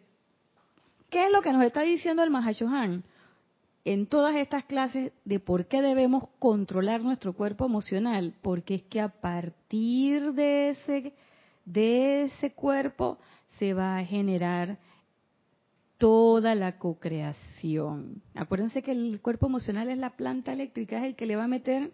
[1.15, 3.03] ¿Qué es lo que nos está diciendo el Mahashohan?
[3.85, 8.99] En todas estas clases de por qué debemos controlar nuestro cuerpo emocional, porque es que
[8.99, 11.13] a partir de ese,
[11.63, 13.17] de ese cuerpo
[13.57, 14.77] se va a generar
[15.97, 18.21] toda la co-creación.
[18.33, 21.47] Acuérdense que el cuerpo emocional es la planta eléctrica, es el que le va a
[21.47, 21.91] meter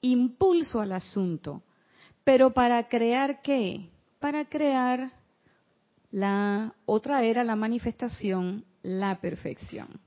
[0.00, 1.62] impulso al asunto.
[2.24, 3.90] Pero para crear qué?
[4.18, 5.12] Para crear
[6.10, 10.00] la otra era la manifestación, la perfección.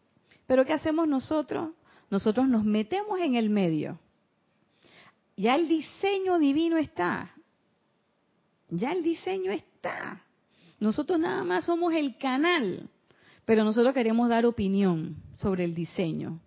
[0.45, 1.71] Pero ¿qué hacemos nosotros?
[2.09, 3.99] Nosotros nos metemos en el medio.
[5.35, 7.33] Ya el diseño divino está.
[8.69, 10.21] Ya el diseño está.
[10.79, 12.89] Nosotros nada más somos el canal,
[13.45, 16.39] pero nosotros queremos dar opinión sobre el diseño.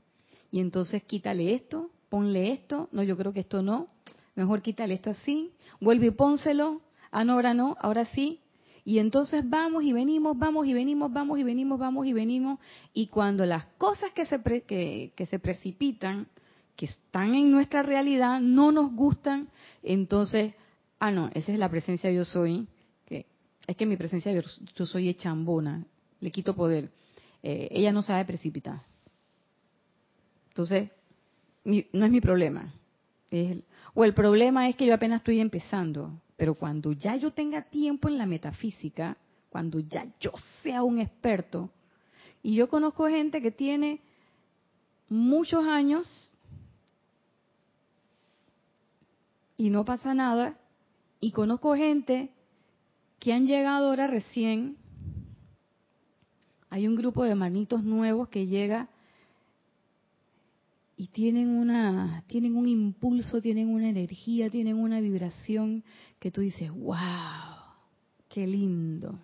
[0.50, 3.86] Y entonces quítale esto, ponle esto, no, yo creo que esto no,
[4.34, 6.80] mejor quítale esto así, vuelve y pónselo,
[7.10, 8.40] ah, no, ahora no, ahora sí,
[8.88, 12.58] y entonces vamos y venimos, vamos y venimos, vamos y venimos, vamos y venimos.
[12.94, 16.26] Y cuando las cosas que se, que, se precipitan,
[16.74, 19.48] que están en nuestra realidad, no nos gustan,
[19.82, 20.54] entonces,
[21.00, 22.66] ah, no, esa es la presencia yo soy.
[23.04, 23.26] Que,
[23.66, 25.84] es que mi presencia yo, soy echambona,
[26.20, 26.90] le quito poder.
[27.42, 28.82] Eh, ella no sabe precipitar.
[30.48, 30.90] Entonces,
[31.64, 32.72] no es mi problema.
[33.94, 36.20] o el problema es que yo apenas estoy empezando.
[36.36, 39.16] Pero cuando ya yo tenga tiempo en la metafísica,
[39.50, 41.70] cuando ya yo sea un experto,
[42.42, 44.00] y yo conozco gente que tiene
[45.08, 46.34] muchos años
[49.56, 50.56] y no pasa nada,
[51.20, 52.30] y conozco gente
[53.18, 54.76] que han llegado ahora recién,
[56.78, 58.88] hay un grupo de manitos nuevos que llega
[60.96, 65.82] y tienen una tienen un impulso, tienen una energía, tienen una vibración
[66.20, 66.96] que tú dices, "Wow,
[68.28, 69.18] qué lindo."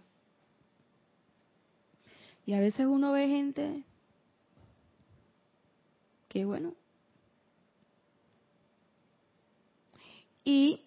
[2.44, 3.84] Y a veces uno ve gente
[6.28, 6.74] que bueno.
[10.44, 10.80] Y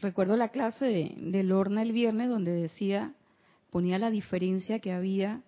[0.00, 3.12] recuerdo la clase de, de Lorna el viernes donde decía,
[3.70, 5.42] ponía la diferencia que había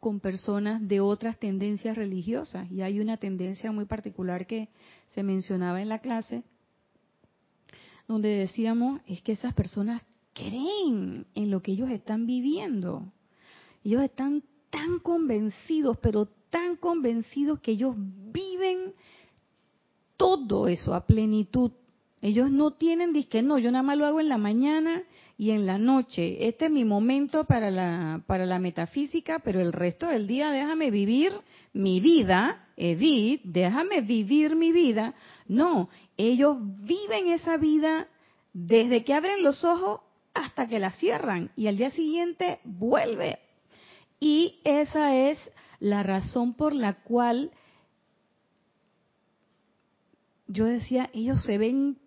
[0.00, 2.70] con personas de otras tendencias religiosas.
[2.70, 4.68] Y hay una tendencia muy particular que
[5.08, 6.44] se mencionaba en la clase,
[8.06, 13.12] donde decíamos, es que esas personas creen en lo que ellos están viviendo.
[13.84, 18.94] Ellos están tan convencidos, pero tan convencidos que ellos viven
[20.16, 21.72] todo eso a plenitud.
[22.20, 25.04] Ellos no tienen disque, no, yo nada más lo hago en la mañana
[25.36, 26.48] y en la noche.
[26.48, 30.90] Este es mi momento para la, para la metafísica, pero el resto del día déjame
[30.90, 31.32] vivir
[31.72, 35.14] mi vida, Edith, déjame vivir mi vida.
[35.46, 38.08] No, ellos viven esa vida
[38.52, 40.00] desde que abren los ojos
[40.34, 43.38] hasta que la cierran y al día siguiente vuelve.
[44.18, 45.38] Y esa es
[45.78, 47.52] la razón por la cual
[50.48, 51.98] yo decía, ellos se ven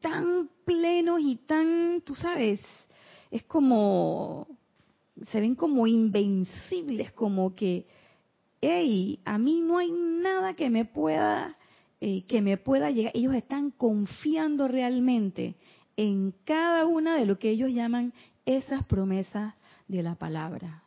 [0.00, 2.60] tan plenos y tan, tú sabes,
[3.30, 4.46] es como,
[5.26, 7.86] se ven como invencibles, como que,
[8.60, 11.56] hey, a mí no hay nada que me pueda,
[12.00, 13.12] eh, que me pueda llegar.
[13.14, 15.56] Ellos están confiando realmente
[15.96, 18.12] en cada una de lo que ellos llaman
[18.46, 19.54] esas promesas
[19.88, 20.82] de la palabra.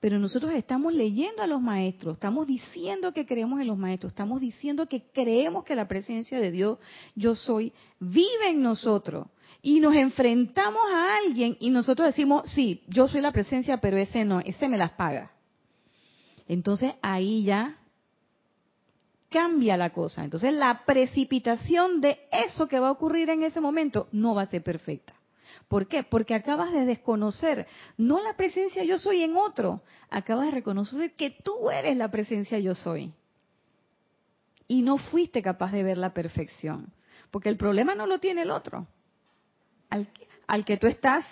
[0.00, 4.40] Pero nosotros estamos leyendo a los maestros, estamos diciendo que creemos en los maestros, estamos
[4.40, 6.78] diciendo que creemos que la presencia de Dios,
[7.14, 9.26] yo soy, vive en nosotros.
[9.60, 14.24] Y nos enfrentamos a alguien y nosotros decimos, sí, yo soy la presencia, pero ese
[14.24, 15.32] no, ese me las paga.
[16.48, 17.76] Entonces ahí ya
[19.28, 20.24] cambia la cosa.
[20.24, 24.46] Entonces la precipitación de eso que va a ocurrir en ese momento no va a
[24.46, 25.14] ser perfecta.
[25.70, 26.02] ¿Por qué?
[26.02, 31.30] Porque acabas de desconocer no la presencia yo soy en otro, acabas de reconocer que
[31.30, 33.12] tú eres la presencia yo soy.
[34.66, 36.92] Y no fuiste capaz de ver la perfección,
[37.30, 38.88] porque el problema no lo tiene el otro,
[39.90, 41.24] al, que tú estás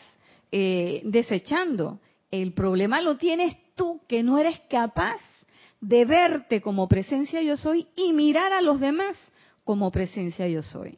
[0.52, 1.98] eh, desechando.
[2.30, 5.20] El problema lo tienes tú, que no eres capaz
[5.80, 9.16] de verte como presencia yo soy y mirar a los demás
[9.64, 10.96] como presencia yo soy.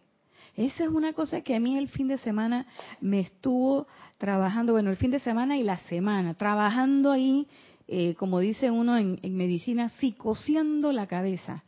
[0.57, 2.67] Esa es una cosa que a mí el fin de semana
[3.01, 3.87] me estuvo
[4.19, 7.47] trabajando, bueno, el fin de semana y la semana, trabajando ahí,
[7.89, 11.65] eh, como dice uno en, medicina, psicoseando la cabeza.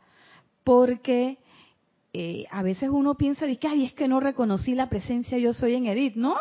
[0.63, 1.37] Porque
[2.13, 5.53] eh, a veces uno piensa de que, ay, es que no reconocí la presencia yo
[5.53, 6.15] soy en Edith.
[6.15, 6.35] No.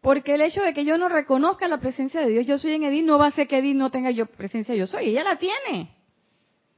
[0.00, 2.84] Porque el hecho de que yo no reconozca la presencia de Dios, yo soy en
[2.84, 5.10] Edith, no va a hacer que Edith no tenga yo presencia yo soy.
[5.10, 5.99] Ella la tiene.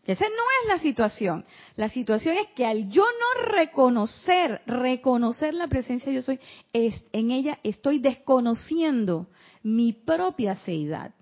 [0.05, 1.45] Esa no es la situación.
[1.77, 6.41] La situación es que al yo no reconocer, reconocer la presencia yo soy,
[6.73, 9.29] es, en ella estoy desconociendo
[9.63, 11.13] mi propia seidad.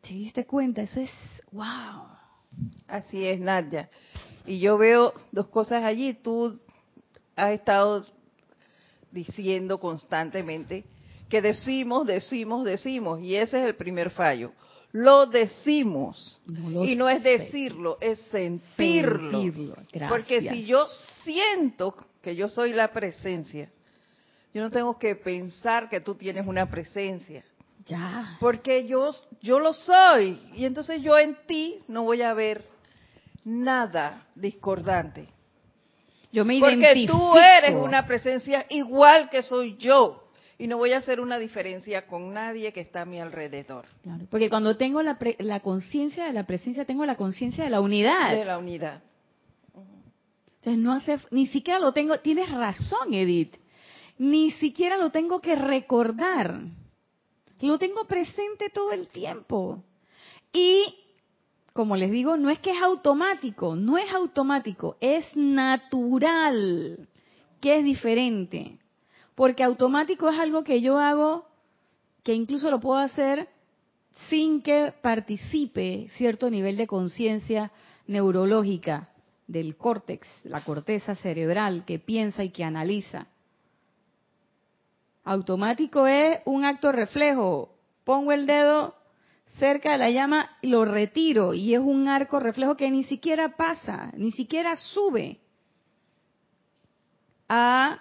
[0.00, 0.82] ¿Te diste cuenta?
[0.82, 1.10] Eso es
[1.50, 2.06] wow.
[2.86, 3.90] Así es, Nadia.
[4.46, 6.14] Y yo veo dos cosas allí.
[6.14, 6.60] Tú
[7.34, 8.06] has estado
[9.10, 10.84] diciendo constantemente
[11.28, 13.20] que decimos, decimos, decimos.
[13.22, 14.52] Y ese es el primer fallo
[14.94, 16.40] lo decimos.
[16.46, 19.42] y no es decirlo, es sentirlo.
[20.08, 20.86] Porque si yo
[21.24, 23.68] siento que yo soy la presencia,
[24.54, 27.44] yo no tengo que pensar que tú tienes una presencia.
[27.86, 28.36] Ya.
[28.38, 29.10] Porque yo,
[29.42, 30.40] yo lo soy.
[30.54, 32.64] Y entonces yo en ti no voy a ver
[33.44, 35.28] nada discordante.
[36.30, 40.23] Yo me Porque tú eres una presencia igual que soy yo
[40.58, 43.86] y no voy a hacer una diferencia con nadie que está a mi alrededor.
[44.30, 48.34] porque cuando tengo la, la conciencia de la presencia, tengo la conciencia de la unidad.
[48.34, 49.02] De la unidad.
[50.64, 53.54] Entonces no hace, ni siquiera lo tengo, tienes razón Edith,
[54.16, 56.60] ni siquiera lo tengo que recordar.
[57.60, 59.82] Lo tengo presente todo el tiempo.
[60.52, 60.94] Y,
[61.72, 67.08] como les digo, no es que es automático, no es automático, es natural,
[67.60, 68.78] que es diferente.
[69.34, 71.46] Porque automático es algo que yo hago,
[72.22, 73.48] que incluso lo puedo hacer
[74.28, 77.72] sin que participe cierto nivel de conciencia
[78.06, 79.08] neurológica
[79.46, 83.26] del córtex, la corteza cerebral que piensa y que analiza.
[85.24, 87.70] Automático es un acto reflejo.
[88.04, 88.94] Pongo el dedo
[89.58, 94.12] cerca de la llama lo retiro y es un arco reflejo que ni siquiera pasa,
[94.16, 95.40] ni siquiera sube
[97.48, 98.00] a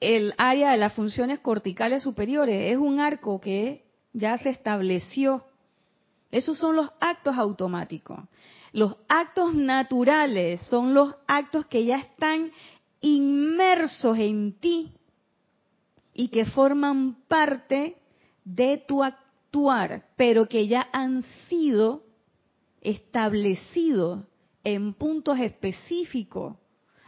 [0.00, 2.72] el área de las funciones corticales superiores.
[2.72, 5.44] Es un arco que ya se estableció.
[6.30, 8.20] Esos son los actos automáticos.
[8.72, 12.52] Los actos naturales son los actos que ya están
[13.00, 14.92] inmersos en ti
[16.12, 17.96] y que forman parte
[18.44, 22.04] de tu actuar, pero que ya han sido
[22.80, 24.24] establecidos
[24.64, 26.56] en puntos específicos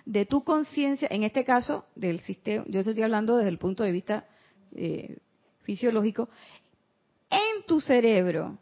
[0.08, 3.92] de tu conciencia, en este caso del sistema, yo estoy hablando desde el punto de
[3.92, 4.26] vista
[4.74, 5.18] eh,
[5.64, 6.30] fisiológico,
[7.28, 8.56] en tu cerebro.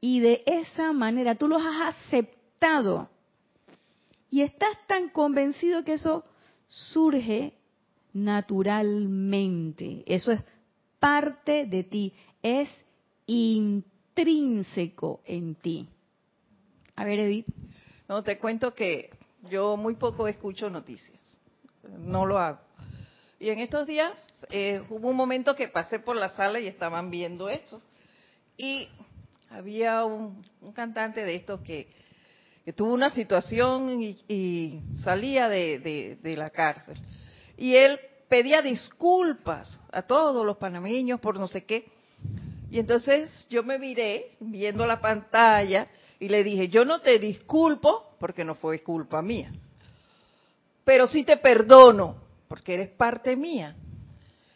[0.00, 3.10] Y de esa manera tú los has aceptado.
[4.30, 6.24] Y estás tan convencido que eso
[6.68, 7.54] surge
[8.12, 10.04] naturalmente.
[10.06, 10.44] Eso es
[11.00, 12.68] parte de ti, es
[13.26, 15.88] intrínseco en ti.
[16.94, 17.48] A ver, Edith.
[18.08, 19.10] No, te cuento que
[19.50, 21.38] yo muy poco escucho noticias,
[21.98, 22.60] no lo hago.
[23.40, 24.12] Y en estos días
[24.50, 27.80] eh, hubo un momento que pasé por la sala y estaban viendo esto.
[28.56, 28.88] Y
[29.50, 31.88] había un, cantante de estos que,
[32.74, 36.96] tuvo una situación y, salía de la cárcel.
[37.56, 41.86] Y él pedía disculpas a todos los panameños por no sé qué.
[42.70, 45.88] Y entonces yo me miré viendo la pantalla
[46.20, 49.50] y le dije, yo no te disculpo porque no fue culpa mía,
[50.84, 52.16] pero sí te perdono
[52.48, 53.76] porque eres parte mía.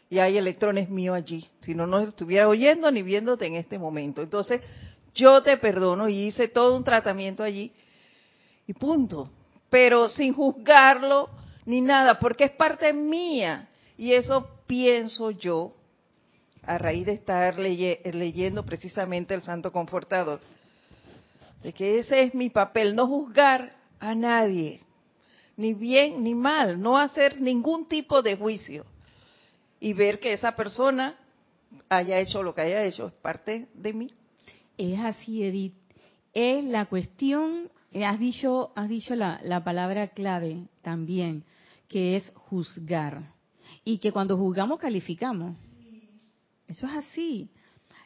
[0.08, 4.20] Y hay electrones míos allí, si no, no estuviera oyendo ni viéndote en este momento.
[4.20, 4.60] Entonces,
[5.14, 7.72] yo te perdono y hice todo un tratamiento allí
[8.66, 9.30] y punto.
[9.70, 11.30] Pero sin juzgarlo,
[11.64, 13.70] ni nada, porque es parte mía.
[13.96, 15.74] Y eso pienso yo
[16.62, 20.40] a raíz de estar leyendo precisamente el Santo Confortador,
[21.62, 24.80] de que ese es mi papel, no juzgar a nadie,
[25.56, 28.84] ni bien ni mal, no hacer ningún tipo de juicio
[29.78, 31.18] y ver que esa persona
[31.88, 34.10] haya hecho lo que haya hecho, es parte de mí.
[34.76, 35.74] Es así, Edith.
[36.32, 41.44] Es la cuestión, has dicho, has dicho la, la palabra clave también,
[41.88, 43.32] que es juzgar.
[43.84, 45.58] Y que cuando juzgamos calificamos.
[46.68, 47.50] Eso es así.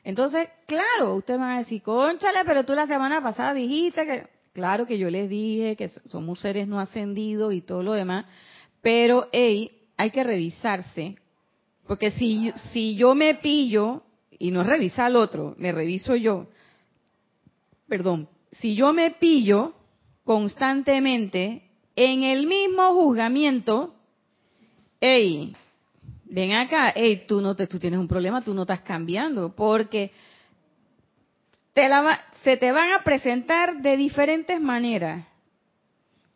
[0.07, 4.87] Entonces, claro, usted va a decir, conchale, pero tú la semana pasada dijiste que, claro
[4.87, 8.25] que yo les dije que somos seres no ascendidos y todo lo demás,
[8.81, 11.17] pero, hey, hay que revisarse,
[11.89, 14.05] porque si, si yo me pillo,
[14.39, 16.47] y no revisa al otro, me reviso yo,
[17.89, 18.29] perdón,
[18.61, 19.75] si yo me pillo
[20.23, 21.65] constantemente
[21.97, 23.93] en el mismo juzgamiento,
[25.01, 25.57] hey,
[26.29, 30.13] ven acá, hey, tú no te, tú tienes un problema, tú no estás cambiando, porque
[31.73, 35.27] te la se te van a presentar de diferentes maneras.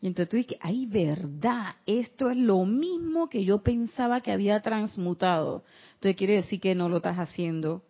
[0.01, 4.61] Y entonces tú dices, ay, verdad, esto es lo mismo que yo pensaba que había
[4.61, 5.63] transmutado.
[5.95, 7.83] Entonces quiere decir que no lo estás haciendo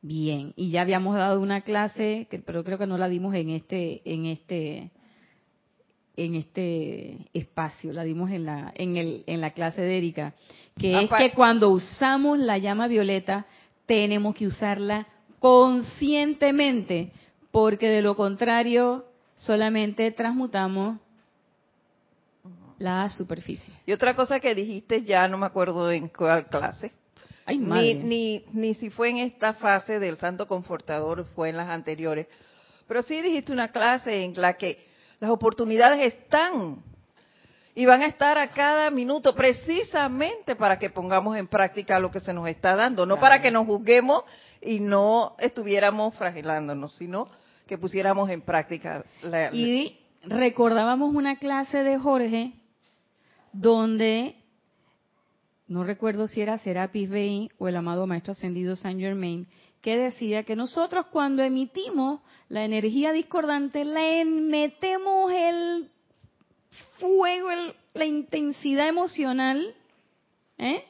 [0.00, 0.52] bien.
[0.56, 4.26] Y ya habíamos dado una clase, pero creo que no la dimos en este, en
[4.26, 4.90] este,
[6.16, 10.34] en este espacio, la dimos en la, en el, en la clase de Erika,
[10.78, 13.46] que es que cuando usamos la llama violeta
[13.86, 15.06] tenemos que usarla
[15.38, 17.12] conscientemente,
[17.50, 19.04] porque de lo contrario
[19.36, 20.98] solamente transmutamos
[22.78, 23.72] la superficie.
[23.86, 26.92] Y otra cosa que dijiste, ya no me acuerdo en cuál clase,
[27.46, 32.26] ni, ni, ni si fue en esta fase del Santo Confortador, fue en las anteriores,
[32.86, 34.93] pero sí dijiste una clase en la que
[35.24, 36.82] las oportunidades están
[37.74, 42.20] y van a estar a cada minuto precisamente para que pongamos en práctica lo que
[42.20, 44.22] se nos está dando, no para que nos juzguemos
[44.60, 47.24] y no estuviéramos fragilándonos, sino
[47.66, 49.02] que pusiéramos en práctica.
[49.22, 52.52] La, y recordábamos una clase de Jorge
[53.54, 54.36] donde,
[55.68, 59.46] no recuerdo si era Serapis Bey o el amado Maestro Ascendido Saint Germain,
[59.84, 65.90] que decía que nosotros cuando emitimos la energía discordante le metemos el
[66.98, 67.50] fuego,
[67.92, 69.74] la intensidad emocional,
[70.56, 70.86] ¿eh?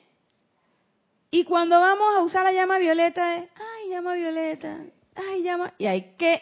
[1.33, 4.79] Y cuando vamos a usar la llama violeta, ay, llama violeta,
[5.17, 6.41] ay, llama, y hay que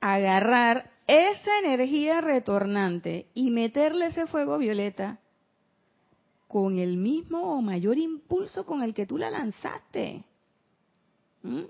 [0.00, 5.18] agarrar esa energía retornante y meterle ese fuego violeta
[6.46, 10.22] con el mismo o mayor impulso con el que tú la lanzaste.
[11.42, 11.62] ¿Mm?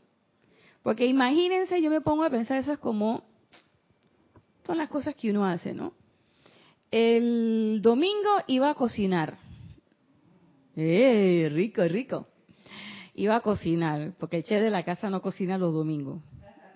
[0.82, 3.24] Porque imagínense, yo me pongo a pensar, eso es como,
[4.66, 5.92] son las cosas que uno hace, ¿no?
[6.92, 9.38] el domingo iba a cocinar.
[10.76, 12.28] ¡Eh, rico, rico!
[13.14, 16.22] Iba a cocinar, porque el chef de la casa no cocina los domingos.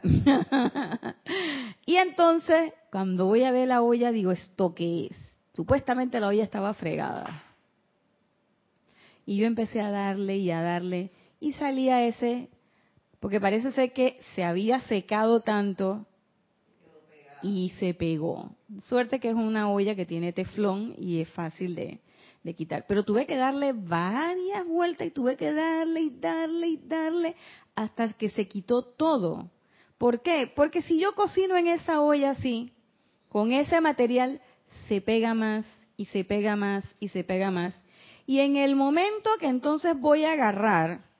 [1.87, 5.17] y entonces, cuando voy a ver la olla, digo, ¿esto qué es?
[5.55, 7.43] Supuestamente la olla estaba fregada.
[9.27, 12.49] Y yo empecé a darle y a darle, y salía ese,
[13.27, 16.07] porque parece ser que se había secado tanto
[17.43, 18.53] y se pegó.
[18.83, 21.99] Suerte que es una olla que tiene teflón y es fácil de,
[22.55, 22.85] quitar.
[22.87, 27.35] Pero tuve que darle varias vueltas y tuve que darle y darle y darle
[27.75, 29.51] hasta que se quitó todo.
[29.99, 30.49] ¿Por qué?
[30.55, 32.75] Porque si yo cocino en esa olla así,
[33.29, 34.41] con ese material,
[34.87, 35.67] se pega más
[35.97, 37.77] y se pega más y se pega más.
[38.25, 41.16] Y en el momento que entonces voy a agarrar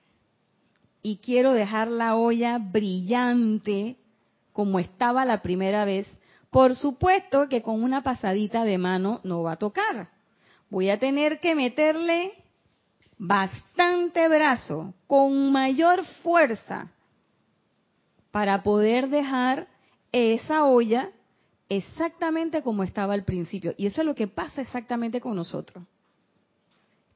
[1.07, 3.97] y quiero dejar la olla brillante
[4.53, 6.09] como estaba la primera vez,
[6.51, 10.09] por supuesto que con una pasadita de mano no va a tocar.
[10.69, 12.33] Voy a tener que meterle
[13.19, 16.91] bastante brazo, con mayor fuerza,
[18.33, 19.69] para poder dejar
[20.11, 21.13] esa olla
[21.69, 23.75] exactamente como estaba al principio.
[23.77, 25.85] Y eso es lo que pasa exactamente con nosotros.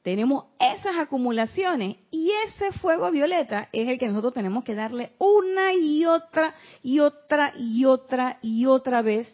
[0.02, 5.74] Tenemos esas acumulaciones y ese fuego violeta es el que nosotros tenemos que darle una
[5.74, 9.28] y otra y otra y otra y otra vez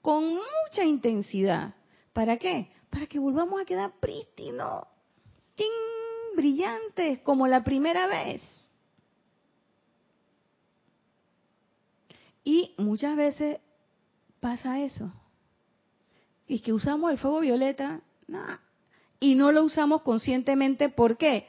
[0.00, 1.74] con mucha intensidad.
[2.12, 2.70] ¿Para qué?
[2.90, 4.84] Para que volvamos a quedar prístinos,
[6.34, 8.42] brillantes como la primera vez.
[12.44, 13.58] Y muchas veces
[14.40, 15.10] pasa eso.
[16.46, 18.02] Y que usamos el fuego violeta,
[19.20, 20.88] y no lo usamos conscientemente.
[20.88, 21.46] ¿Por qué?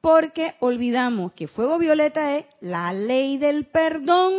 [0.00, 4.32] Porque olvidamos que fuego violeta es la ley del perdón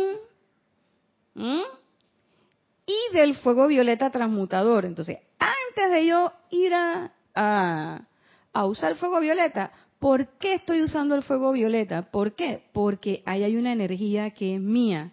[2.86, 4.84] y del fuego violeta transmutador.
[4.84, 11.14] Entonces, antes de yo ir a, a, usar el fuego violeta, ¿por qué estoy usando
[11.14, 12.10] el fuego violeta?
[12.10, 12.64] ¿Por qué?
[12.72, 15.12] Porque ahí hay una energía que es mía.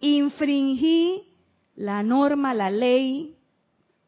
[0.00, 1.28] Infringí
[1.76, 3.36] la norma, la ley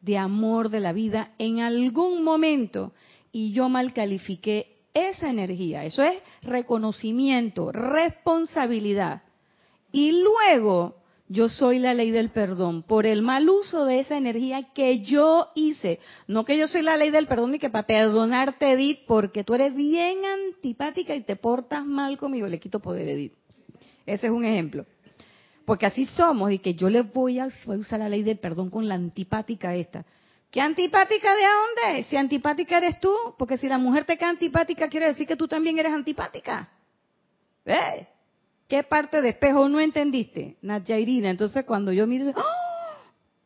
[0.03, 2.93] de amor de la vida en algún momento
[3.31, 5.85] y yo mal califiqué esa energía.
[5.85, 9.23] Eso es reconocimiento, responsabilidad.
[9.91, 10.97] Y luego
[11.29, 15.47] yo soy la ley del perdón por el mal uso de esa energía que yo
[15.55, 15.99] hice.
[16.27, 19.53] No que yo soy la ley del perdón y que para perdonarte, Edith, porque tú
[19.55, 23.33] eres bien antipática y te portas mal conmigo, le quito poder, Edith.
[24.05, 24.85] Ese es un ejemplo.
[25.65, 28.87] Porque así somos y que yo le voy a, usar la ley del perdón con
[28.87, 30.05] la antipática esta.
[30.51, 32.03] ¿Qué antipática de dónde?
[32.03, 35.47] Si antipática eres tú, porque si la mujer te queda antipática quiere decir que tú
[35.47, 36.69] también eres antipática.
[37.65, 38.07] ¿Eh?
[38.67, 40.57] ¿Qué parte de espejo no entendiste?
[40.61, 41.29] Irina.
[41.29, 43.03] Entonces cuando yo miro, ¡oh!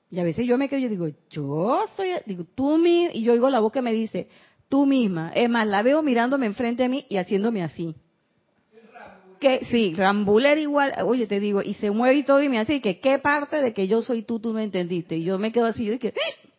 [0.10, 3.34] y a veces yo me quedo, yo digo, yo soy, digo, tú misma, y yo
[3.34, 4.28] oigo la voz que me dice,
[4.68, 5.32] tú misma.
[5.34, 7.96] Es más, la veo mirándome enfrente a mí y haciéndome así
[9.40, 12.82] que sí, Rambuler igual, oye, te digo, y se mueve y todo y me hace
[12.82, 15.18] que qué parte de que yo soy tú tú no entendiste.
[15.18, 16.50] Y yo me quedo así de que ¡Eh!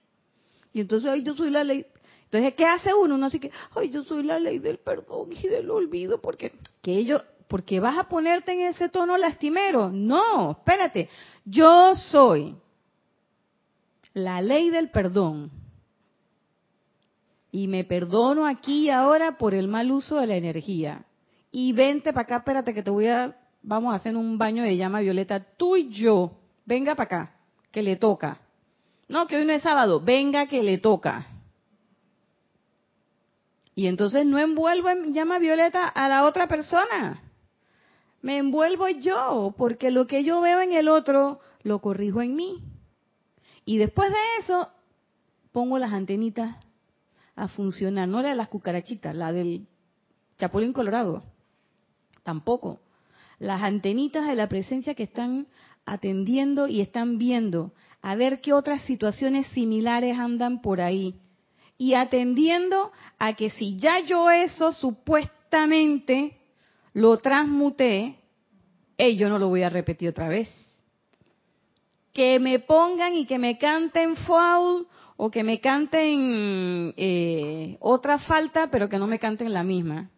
[0.72, 1.86] y entonces ay, yo soy la ley.
[2.24, 3.14] Entonces, ¿qué hace uno?
[3.14, 6.52] Uno así que, ay, yo soy la ley del perdón y del olvido, porque
[6.82, 9.90] que ellos porque vas a ponerte en ese tono lastimero.
[9.90, 11.08] No, espérate.
[11.46, 12.54] Yo soy
[14.12, 15.50] la ley del perdón.
[17.50, 21.06] Y me perdono aquí y ahora por el mal uso de la energía
[21.51, 24.76] y vente para acá, espérate que te voy a, vamos a hacer un baño de
[24.76, 26.32] llama violeta, tú y yo,
[26.66, 27.34] venga para acá,
[27.70, 28.40] que le toca.
[29.09, 31.26] No, que hoy no es sábado, venga que le toca.
[33.74, 37.22] Y entonces no envuelvo en llama violeta a la otra persona.
[38.20, 42.61] Me envuelvo yo, porque lo que yo veo en el otro, lo corrijo en mí.
[43.64, 44.68] Y después de eso,
[45.53, 46.57] pongo las antenitas
[47.36, 49.66] a funcionar, no la de las cucarachitas, la del
[50.38, 51.22] chapulín colorado
[52.28, 52.78] tampoco.
[53.38, 55.46] Las antenitas de la presencia que están
[55.86, 57.72] atendiendo y están viendo,
[58.02, 61.14] a ver qué otras situaciones similares andan por ahí.
[61.78, 66.36] Y atendiendo a que si ya yo eso supuestamente
[66.92, 68.16] lo transmuté,
[68.98, 70.50] yo no lo voy a repetir otra vez.
[72.12, 78.68] Que me pongan y que me canten foul o que me canten eh, otra falta,
[78.70, 80.10] pero que no me canten la misma.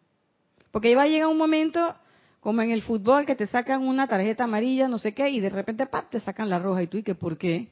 [0.71, 1.95] Porque va a llegar un momento,
[2.41, 5.51] como en el fútbol, que te sacan una tarjeta amarilla, no sé qué, y de
[5.51, 6.11] repente ¡pap!
[6.11, 6.83] te sacan la roja.
[6.83, 7.69] ¿Y tú y qué por qué?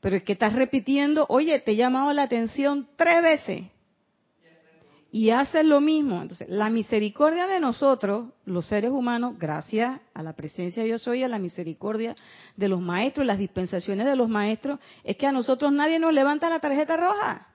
[0.00, 3.64] Pero es que estás repitiendo, oye, te he llamado la atención tres veces.
[5.10, 6.20] y haces lo mismo.
[6.20, 11.22] Entonces, la misericordia de nosotros, los seres humanos, gracias a la presencia de Yo Soy,
[11.22, 12.14] a la misericordia
[12.54, 16.50] de los maestros, las dispensaciones de los maestros, es que a nosotros nadie nos levanta
[16.50, 17.46] la tarjeta roja.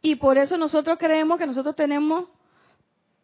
[0.00, 2.28] Y por eso nosotros creemos que nosotros tenemos,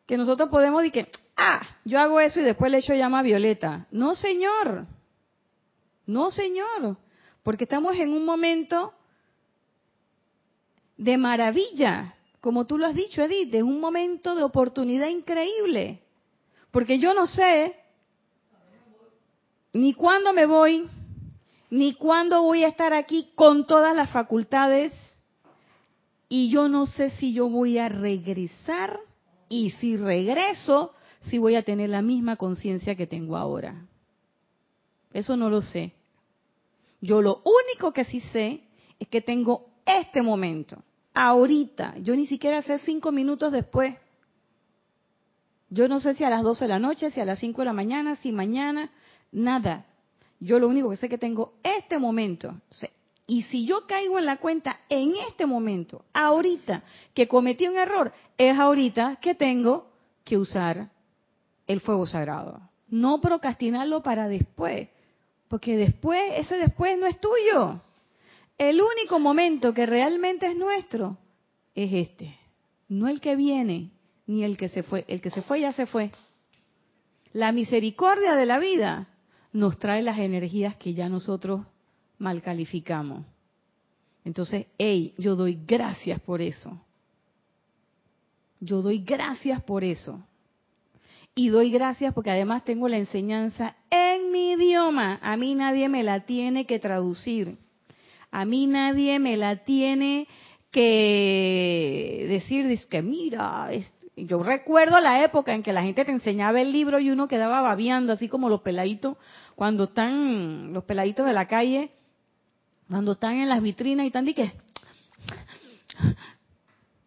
[0.06, 3.22] que nosotros podemos decir que, ah, yo hago eso y después le echo llama a
[3.22, 3.86] Violeta.
[3.90, 4.86] No, señor.
[6.06, 6.96] No, señor.
[7.42, 8.94] Porque estamos en un momento
[10.96, 16.02] de maravilla, como tú lo has dicho, Edith, es un momento de oportunidad increíble.
[16.70, 17.76] Porque yo no sé
[19.72, 20.88] ni cuándo me voy,
[21.70, 24.92] ni cuándo voy a estar aquí con todas las facultades,
[26.28, 28.98] y yo no sé si yo voy a regresar,
[29.48, 30.92] y si regreso,
[31.22, 33.86] si voy a tener la misma conciencia que tengo ahora.
[35.12, 35.92] Eso no lo sé.
[37.00, 38.60] Yo lo único que sí sé
[38.98, 40.82] es que tengo este momento,
[41.14, 41.96] ahorita.
[41.98, 43.96] Yo ni siquiera sé cinco minutos después.
[45.68, 47.64] Yo no sé si a las 12 de la noche, si a las 5 de
[47.66, 48.90] la mañana, si mañana,
[49.32, 49.86] nada.
[50.38, 52.54] Yo lo único que sé es que tengo este momento.
[53.26, 58.12] Y si yo caigo en la cuenta en este momento, ahorita, que cometí un error,
[58.38, 59.90] es ahorita que tengo
[60.24, 60.90] que usar
[61.66, 62.60] el fuego sagrado.
[62.88, 64.88] No procrastinarlo para después,
[65.48, 67.80] porque después, ese después no es tuyo.
[68.58, 71.18] El único momento que realmente es nuestro
[71.74, 72.38] es este,
[72.88, 73.90] no el que viene,
[74.26, 75.04] ni el que se fue.
[75.08, 76.10] El que se fue ya se fue.
[77.32, 79.08] La misericordia de la vida
[79.52, 81.66] nos trae las energías que ya nosotros
[82.18, 83.24] mal calificamos.
[84.24, 86.80] Entonces, hey, yo doy gracias por eso.
[88.60, 90.20] Yo doy gracias por eso.
[91.34, 95.18] Y doy gracias porque además tengo la enseñanza en mi idioma.
[95.22, 97.58] A mí nadie me la tiene que traducir.
[98.30, 100.26] A mí nadie me la tiene
[100.70, 103.70] que decir, que mira,
[104.16, 107.60] yo recuerdo la época en que la gente te enseñaba el libro y uno quedaba
[107.60, 109.16] babeando, así como los peladitos,
[109.54, 111.90] cuando están, los peladitos de la calle,
[112.88, 114.34] cuando están en las vitrinas y están, que,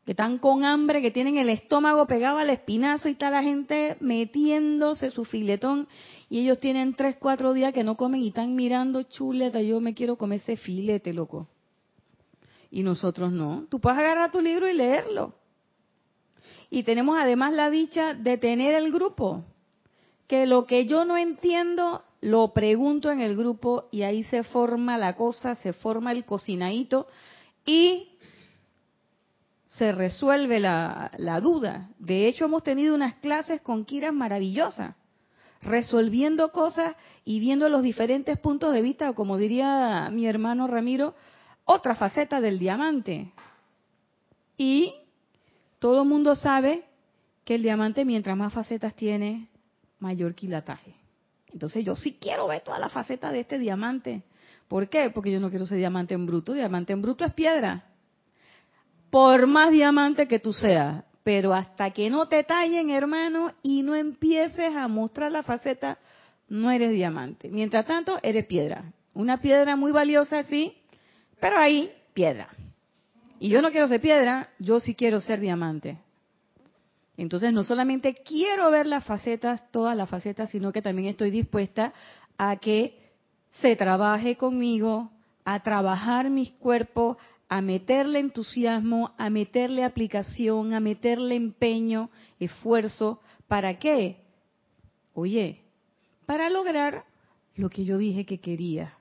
[0.06, 3.98] que están con hambre, que tienen el estómago pegado al espinazo y está la gente
[4.00, 5.88] metiéndose su filetón
[6.30, 9.96] y ellos tienen tres, cuatro días que no comen y están mirando chuleta, yo me
[9.96, 11.48] quiero comer ese filete, loco.
[12.70, 13.66] Y nosotros no.
[13.70, 15.34] Tú puedes agarrar tu libro y leerlo.
[16.70, 19.44] Y tenemos además la dicha de tener el grupo.
[20.28, 24.98] Que lo que yo no entiendo, lo pregunto en el grupo y ahí se forma
[24.98, 27.08] la cosa, se forma el cocinadito
[27.66, 28.10] y
[29.68, 31.90] se resuelve la, la duda.
[32.00, 34.96] De hecho, hemos tenido unas clases con Kiras maravillosas
[35.62, 36.96] resolviendo cosas
[37.26, 41.16] y viendo los diferentes puntos de vista, o como diría mi hermano Ramiro,
[41.66, 43.32] otra faceta del diamante.
[44.58, 44.94] Y
[45.80, 46.86] todo mundo sabe
[47.44, 49.50] que el diamante, mientras más facetas tiene,
[50.00, 50.99] mayor quilataje.
[51.54, 54.24] Entonces yo sí quiero ver toda la faceta de este diamante.
[54.68, 55.10] ¿Por qué?
[55.10, 56.54] Porque yo no quiero ser diamante en bruto.
[56.54, 57.86] Diamante en bruto es piedra.
[59.10, 63.96] Por más diamante que tú seas, pero hasta que no te tallen, hermano, y no
[63.96, 65.98] empieces a mostrar la faceta,
[66.48, 67.50] no eres diamante.
[67.50, 68.94] Mientras tanto, eres piedra.
[69.14, 70.76] Una piedra muy valiosa, sí,
[71.40, 72.50] pero ahí, piedra.
[73.40, 75.98] Y yo no quiero ser piedra, yo sí quiero ser diamante.
[77.20, 81.94] Entonces, no solamente quiero ver las facetas, todas las facetas, sino que también estoy dispuesta
[82.38, 82.98] a que
[83.50, 85.12] se trabaje conmigo,
[85.44, 87.18] a trabajar mis cuerpos,
[87.50, 92.10] a meterle entusiasmo, a meterle aplicación, a meterle empeño,
[92.40, 93.20] esfuerzo.
[93.50, 94.24] ¿Para qué?
[95.14, 95.60] Oye,
[96.26, 97.04] para lograr
[97.56, 98.94] lo que yo dije que quería.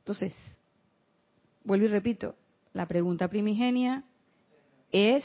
[0.00, 0.34] Entonces,
[1.64, 2.34] vuelvo y repito,
[2.74, 4.04] la pregunta primigenia
[4.92, 5.24] es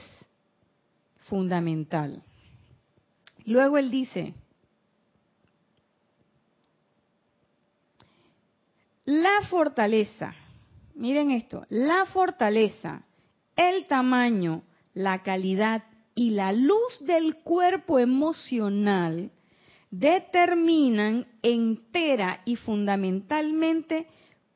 [1.25, 2.23] fundamental.
[3.45, 4.33] Luego él dice,
[9.05, 10.33] la fortaleza
[10.95, 13.03] miren esto, la fortaleza,
[13.55, 14.63] el tamaño,
[14.93, 15.83] la calidad
[16.15, 19.31] y la luz del cuerpo emocional
[19.91, 24.07] determinan entera y fundamentalmente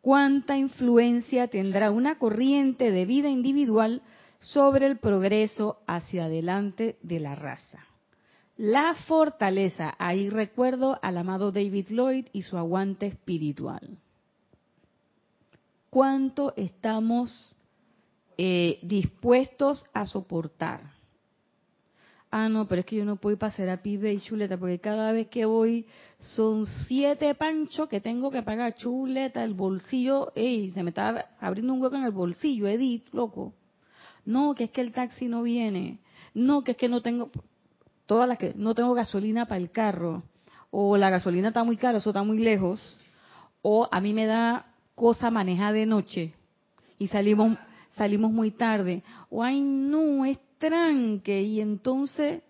[0.02, 4.02] cuánta influencia tendrá una corriente de vida individual
[4.40, 7.86] sobre el progreso hacia adelante de la raza.
[8.58, 14.00] La fortaleza, ahí recuerdo al amado David Lloyd y su aguante espiritual
[15.90, 17.56] cuánto estamos
[18.38, 20.98] eh, dispuestos a soportar.
[22.32, 25.12] Ah, no, pero es que yo no puedo ir para Serapis y chuleta, porque cada
[25.12, 25.88] vez que voy
[26.20, 31.74] son siete panchos que tengo que pagar chuleta, el bolsillo, ey, se me está abriendo
[31.74, 33.54] un hueco en el bolsillo, Edith, loco.
[34.26, 36.00] No, que es que el taxi no viene.
[36.34, 37.32] No, que es que no tengo
[38.06, 40.24] todas las que no tengo gasolina para el carro.
[40.72, 42.80] O la gasolina está muy cara, eso está muy lejos,
[43.64, 46.34] o a mí me da cosa manejar de noche.
[47.00, 47.58] Y salimos
[48.00, 52.42] salimos muy tarde, o ay no, es tranque y entonces,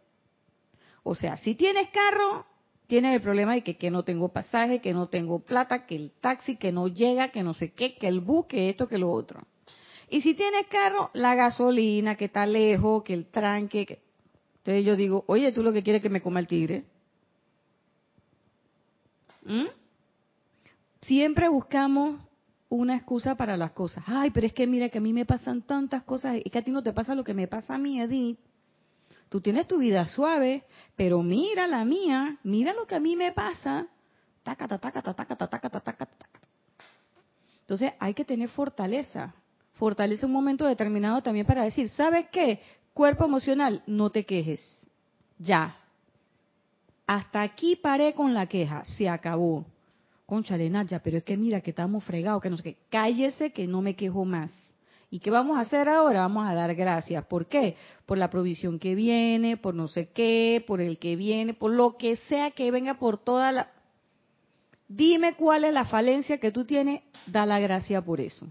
[1.04, 2.46] o sea, si tienes carro,
[2.88, 6.12] tienes el problema de que, que no tengo pasaje, que no tengo plata, que el
[6.20, 9.12] taxi, que no llega, que no sé qué, que el bus, que esto, que lo
[9.12, 9.48] otro.
[10.10, 13.86] Y si tienes carro, la gasolina, que está lejos, que el tranque.
[13.86, 14.02] Que...
[14.58, 16.86] Entonces yo digo, oye, tú lo que quieres que me coma el tigre.
[19.46, 19.68] ¿Mm?
[21.02, 22.20] Siempre buscamos
[22.70, 24.04] una excusa para las cosas.
[24.08, 26.64] Ay, pero es que mira que a mí me pasan tantas cosas y que a
[26.64, 28.40] ti no te pasa lo que me pasa a mí, Edith.
[29.30, 30.64] Tú tienes tu vida suave,
[30.96, 33.88] pero mira la mía, mira lo que a mí me pasa.
[37.62, 39.36] Entonces hay que tener fortaleza.
[39.80, 42.60] Fortaleza un momento determinado también para decir, ¿sabes qué?
[42.94, 44.62] Cuerpo emocional, no te quejes.
[45.38, 45.78] Ya.
[47.08, 49.66] Hasta aquí paré con la queja, se acabó.
[50.26, 52.78] Concha ya, pero es que mira que estamos fregados, que no sé qué.
[52.90, 54.52] Cállese que no me quejo más.
[55.10, 56.20] ¿Y qué vamos a hacer ahora?
[56.20, 57.26] Vamos a dar gracias.
[57.26, 57.78] ¿Por qué?
[58.06, 61.96] Por la provisión que viene, por no sé qué, por el que viene, por lo
[61.96, 63.72] que sea que venga, por toda la...
[64.90, 68.46] Dime cuál es la falencia que tú tienes, da la gracia por eso.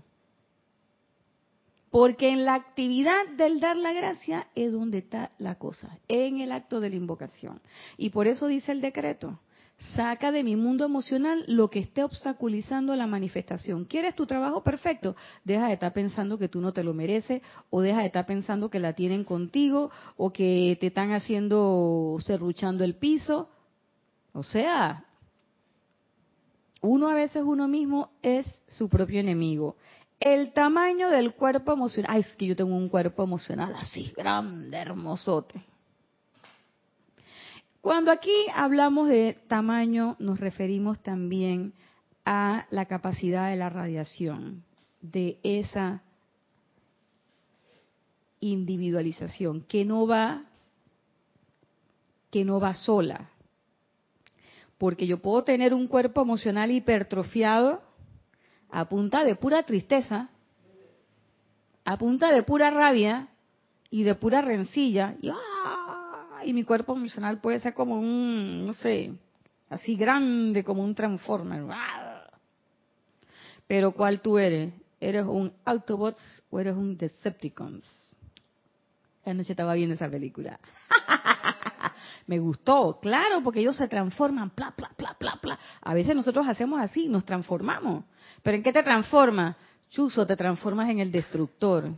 [1.90, 6.52] Porque en la actividad del dar la gracia es donde está la cosa, en el
[6.52, 7.60] acto de la invocación.
[7.96, 9.38] Y por eso dice el decreto,
[9.78, 13.84] Saca de mi mundo emocional lo que esté obstaculizando la manifestación.
[13.84, 15.14] ¿Quieres tu trabajo perfecto?
[15.44, 18.70] Deja de estar pensando que tú no te lo mereces o deja de estar pensando
[18.70, 23.50] que la tienen contigo o que te están haciendo serruchando el piso.
[24.32, 25.04] O sea,
[26.80, 29.76] uno a veces uno mismo es su propio enemigo.
[30.20, 32.10] El tamaño del cuerpo emocional.
[32.12, 35.62] Ay, es que yo tengo un cuerpo emocional así, grande, hermosote.
[37.80, 41.72] Cuando aquí hablamos de tamaño, nos referimos también
[42.24, 44.64] a la capacidad de la radiación,
[45.00, 46.02] de esa
[48.40, 50.42] individualización, que no va,
[52.30, 53.30] que no va sola.
[54.76, 57.87] Porque yo puedo tener un cuerpo emocional hipertrofiado
[58.70, 60.28] a punta de pura tristeza,
[61.84, 63.28] a punta de pura rabia
[63.90, 65.16] y de pura rencilla.
[65.20, 66.42] Y, ¡ah!
[66.44, 69.12] y mi cuerpo emocional puede ser como un, no sé,
[69.70, 71.64] así grande como un Transformer.
[73.66, 74.72] Pero ¿cuál tú eres?
[75.00, 77.84] ¿Eres un Autobots o eres un Decepticons?
[79.24, 80.58] Anoche estaba viendo esa película.
[82.26, 85.58] Me gustó, claro, porque ellos se transforman, bla, bla, bla, bla, bla.
[85.80, 88.04] A veces nosotros hacemos así, nos transformamos.
[88.42, 89.56] ¿Pero en qué te transforma?
[89.90, 91.90] Chuso, te transformas en el destructor.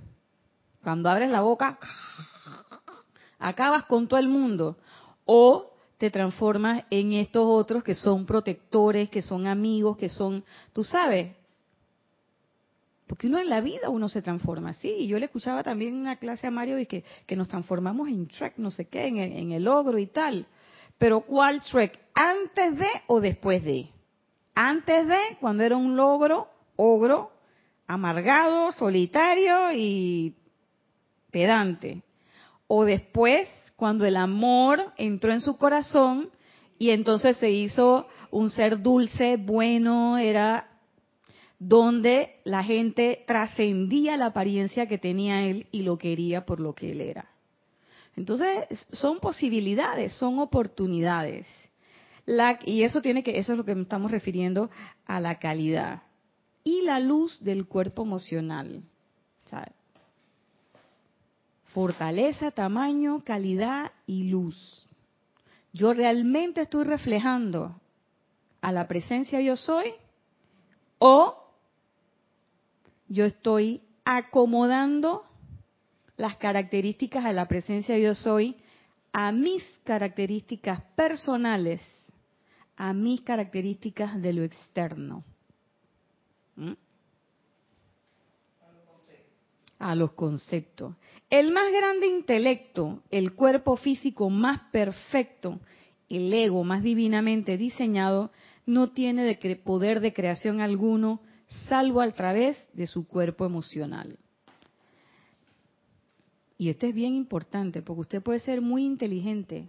[0.82, 1.78] Cuando abres la boca,
[3.38, 4.76] acabas con todo el mundo.
[5.24, 10.82] O te transformas en estos otros que son protectores, que son amigos, que son, tú
[10.82, 11.34] sabes,
[13.06, 14.88] porque uno en la vida uno se transforma así.
[14.88, 18.08] Y yo le escuchaba también en una clase a Mario y que, que nos transformamos
[18.08, 20.46] en Trek, no sé qué, en en el ogro y tal.
[20.96, 21.98] Pero ¿cuál Trek?
[22.14, 23.90] ¿Antes de o después de?
[24.54, 27.30] Antes de, cuando era un logro, ogro,
[27.86, 30.36] amargado, solitario y
[31.30, 32.02] pedante
[32.72, 36.30] o después, cuando el amor entró en su corazón
[36.78, 40.68] y entonces se hizo un ser dulce, bueno, era
[41.58, 46.92] donde la gente trascendía la apariencia que tenía él y lo quería por lo que
[46.92, 47.28] él era.
[48.16, 51.46] Entonces, son posibilidades, son oportunidades.
[52.64, 54.70] Y eso tiene que, eso es lo que estamos refiriendo
[55.06, 56.02] a la calidad.
[56.62, 58.82] Y la luz del cuerpo emocional.
[61.72, 64.88] fortaleza, tamaño, calidad y luz.
[65.72, 67.80] Yo realmente estoy reflejando
[68.60, 69.92] a la presencia yo soy
[70.98, 71.36] o
[73.08, 75.24] yo estoy acomodando
[76.16, 78.56] las características de la presencia yo soy
[79.12, 81.80] a mis características personales,
[82.80, 85.22] a mis características de lo externo.
[86.56, 86.72] ¿Mm?
[89.78, 90.96] A los conceptos.
[91.28, 95.60] El más grande intelecto, el cuerpo físico más perfecto,
[96.08, 98.32] el ego más divinamente diseñado,
[98.64, 101.20] no tiene de poder de creación alguno,
[101.68, 104.18] salvo a través de su cuerpo emocional.
[106.56, 109.68] Y esto es bien importante, porque usted puede ser muy inteligente,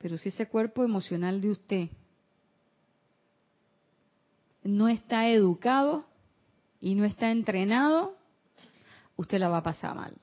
[0.00, 1.88] pero si ese cuerpo emocional de usted
[4.64, 6.06] no está educado
[6.80, 8.16] y no está entrenado,
[9.16, 10.16] usted la va a pasar mal.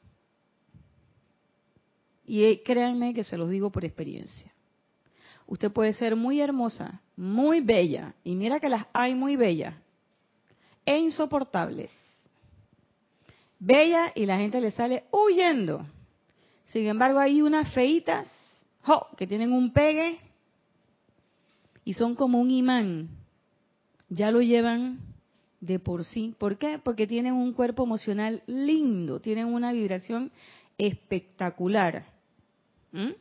[2.25, 4.51] Y eh, créanme que se los digo por experiencia.
[5.45, 9.75] Usted puede ser muy hermosa, muy bella, y mira que las hay muy bellas,
[10.85, 11.91] e insoportables.
[13.59, 15.85] Bella y la gente le sale huyendo.
[16.65, 18.27] Sin embargo, hay unas feitas
[19.17, 20.19] que tienen un pegue
[21.83, 23.09] y son como un imán.
[24.09, 24.99] Ya lo llevan
[25.59, 26.35] de por sí.
[26.37, 26.79] ¿Por qué?
[26.79, 30.31] Porque tienen un cuerpo emocional lindo, tienen una vibración
[30.77, 32.05] espectacular.
[32.91, 33.11] ¿Mm?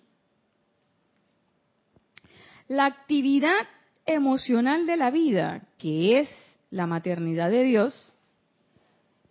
[2.69, 3.67] La actividad
[4.05, 6.29] emocional de la vida, que es
[6.71, 8.16] la maternidad de Dios,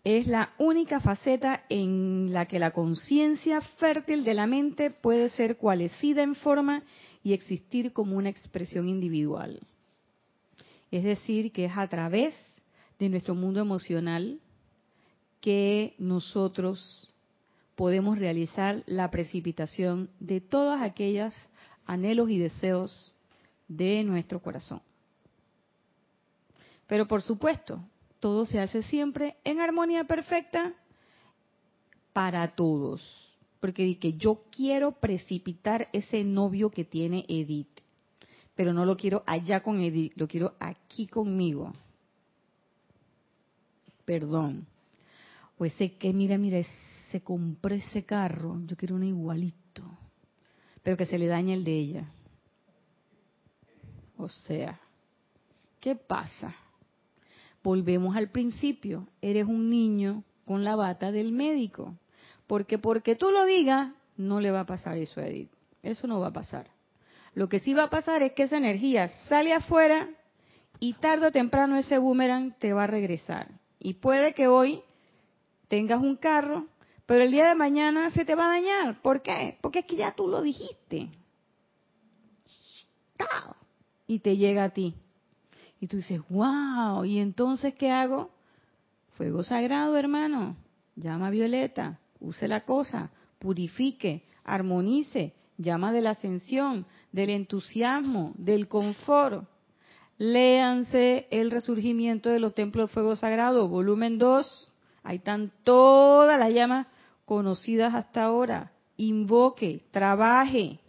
[0.05, 5.57] es la única faceta en la que la conciencia fértil de la mente puede ser
[5.57, 6.83] cualecida en forma
[7.23, 9.59] y existir como una expresión individual.
[10.91, 12.35] Es decir, que es a través
[12.99, 14.39] de nuestro mundo emocional
[15.41, 17.11] que nosotros
[17.75, 21.33] podemos realizar la precipitación de todas aquellas
[21.87, 23.11] anhelos y deseos
[23.67, 24.83] de nuestro corazón.
[26.85, 27.81] Pero por supuesto,
[28.25, 30.73] todo se hace siempre en armonía perfecta
[32.11, 32.99] para todos.
[33.59, 37.81] Porque que yo quiero precipitar ese novio que tiene Edith,
[38.55, 41.71] pero no lo quiero allá con Edith, lo quiero aquí conmigo.
[44.05, 44.65] Perdón.
[45.59, 46.59] O ese que, mira, mira,
[47.11, 49.83] se compró ese carro, yo quiero uno igualito,
[50.81, 52.09] pero que se le dañe el de ella.
[54.17, 54.79] O sea,
[55.79, 56.64] ¿qué pasa?
[57.65, 61.95] Volvemos al principio, eres un niño con la bata del médico.
[62.45, 65.49] Porque porque tú lo digas, no le va a pasar eso a Edith.
[65.81, 66.67] Eso no va a pasar.
[67.33, 70.09] Lo que sí va a pasar es que esa energía sale afuera
[70.79, 73.49] y tarde o temprano ese boomerang te va a regresar.
[73.79, 74.81] Y puede que hoy
[75.67, 76.67] tengas un carro,
[77.07, 79.01] pero el día de mañana se te va a dañar.
[79.01, 79.57] ¿Por qué?
[79.61, 81.09] Porque es que ya tú lo dijiste.
[84.05, 84.93] Y te llega a ti.
[85.79, 88.31] Y tú dices, wow, ¿y entonces qué hago?
[89.17, 90.55] Fuego sagrado, hermano.
[90.95, 99.47] Llama Violeta, use la cosa, purifique, armonice, llama de la ascensión, del entusiasmo, del confort.
[100.17, 104.71] Léanse el resurgimiento de los templos de fuego sagrado, volumen 2.
[105.03, 106.87] Ahí están todas las llamas
[107.25, 108.71] conocidas hasta ahora.
[108.97, 110.79] Invoque, trabaje,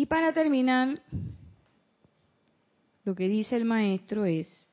[0.00, 0.98] Y para terminar,
[3.04, 4.66] lo que dice el maestro es,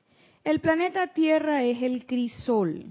[0.45, 2.86] el planeta Tierra es el crisol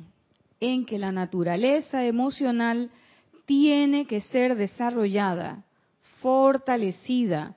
[0.61, 2.91] en que la naturaleza emocional
[3.47, 5.65] tiene que ser desarrollada,
[6.21, 7.57] fortalecida,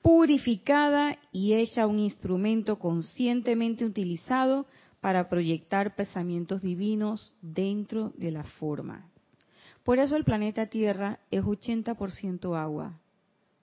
[0.00, 4.64] purificada y hecha un instrumento conscientemente utilizado
[5.00, 9.10] para proyectar pensamientos divinos dentro de la forma.
[9.82, 13.00] Por eso el planeta Tierra es 80% agua,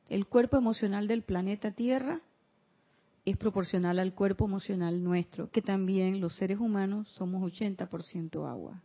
[0.10, 2.22] el cuerpo emocional del planeta Tierra
[3.26, 8.82] es proporcional al cuerpo emocional nuestro, que también los seres humanos somos 80% agua.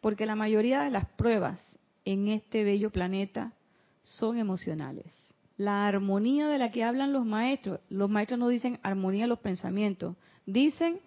[0.00, 1.60] Porque la mayoría de las pruebas
[2.04, 3.54] en este bello planeta
[4.02, 5.12] son emocionales.
[5.56, 9.40] La armonía de la que hablan los maestros, los maestros no dicen armonía de los
[9.40, 11.00] pensamientos, dicen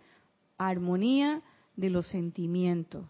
[0.58, 1.42] armonía
[1.78, 3.06] de los sentimientos,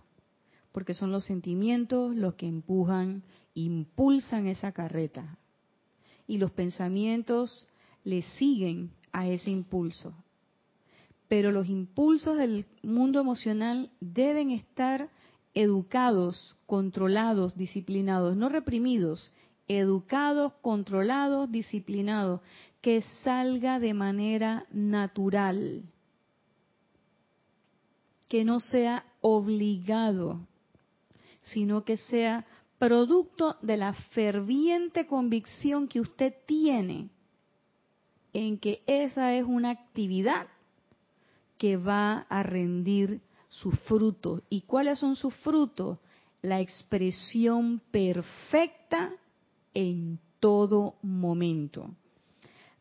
[0.71, 3.23] porque son los sentimientos los que empujan,
[3.55, 5.38] impulsan esa carreta
[6.29, 7.67] y los pensamientos
[8.03, 10.13] le siguen a ese impulso.
[11.27, 15.09] Pero los impulsos del mundo emocional deben estar
[15.55, 19.31] educados, controlados, disciplinados, no reprimidos,
[19.67, 22.41] educados, controlados, disciplinados,
[22.81, 25.81] que salga de manera natural,
[28.27, 30.41] que no sea obligado,
[31.41, 32.45] sino que sea
[32.79, 37.09] producto de la ferviente convicción que usted tiene
[38.33, 40.47] en que esa es una actividad
[41.57, 44.41] que va a rendir sus frutos.
[44.49, 45.97] ¿Y cuáles son sus frutos?
[46.41, 49.11] La expresión perfecta
[49.73, 51.89] en todo momento.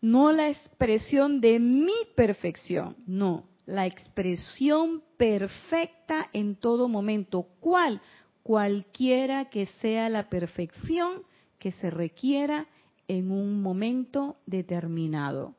[0.00, 7.48] No la expresión de mi perfección, no, la expresión perfecta en todo momento.
[7.58, 8.00] ¿Cuál?
[8.48, 11.22] Cualquiera que sea la perfección
[11.58, 12.66] que se requiera
[13.06, 15.54] en un momento determinado,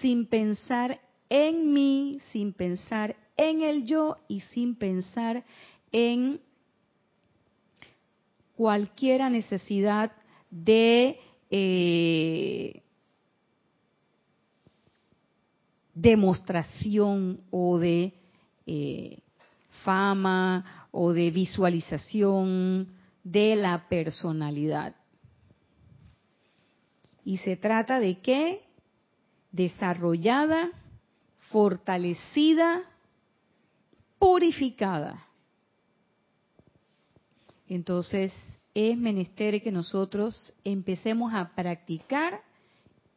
[0.00, 5.44] sin pensar en mí, sin pensar en el yo y sin pensar
[5.90, 6.40] en
[8.54, 10.12] cualquiera necesidad
[10.48, 11.18] de
[11.50, 12.82] eh,
[15.92, 18.12] demostración o de
[18.64, 19.18] eh,
[19.84, 22.88] fama o de visualización
[23.24, 24.94] de la personalidad.
[27.24, 28.62] Y se trata de qué?
[29.52, 30.70] Desarrollada,
[31.50, 32.82] fortalecida,
[34.18, 35.26] purificada.
[37.68, 38.32] Entonces,
[38.74, 42.40] es menester que nosotros empecemos a practicar,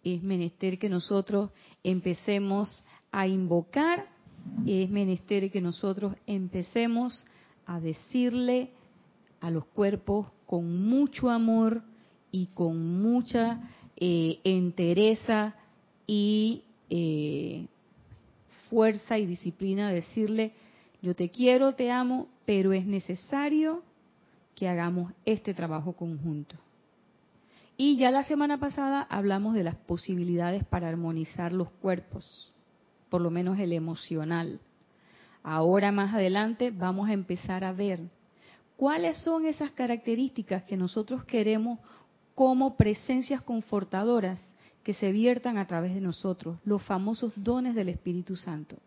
[0.04, 1.52] es menester que nosotros
[1.84, 4.10] empecemos a invocar,
[4.66, 7.26] es menester que nosotros empecemos
[7.66, 8.70] a decirle
[9.40, 11.84] a los cuerpos con mucho amor
[12.32, 15.56] y con mucha eh, entereza
[16.08, 17.66] y eh,
[18.70, 20.54] fuerza y disciplina, decirle,
[21.02, 23.84] yo te quiero, te amo, pero es necesario
[24.56, 26.56] que hagamos este trabajo conjunto.
[27.78, 32.51] Y ya la semana pasada hablamos de las posibilidades para armonizar los cuerpos,
[33.12, 34.62] por lo menos el emocional.
[35.44, 38.00] Ahora más adelante vamos a empezar a ver
[38.78, 41.80] cuáles son esas características que nosotros queremos
[42.36, 44.40] como presencias confortadoras
[44.84, 48.78] que se viertan a través de nosotros, los famosos dones del Espíritu Santo.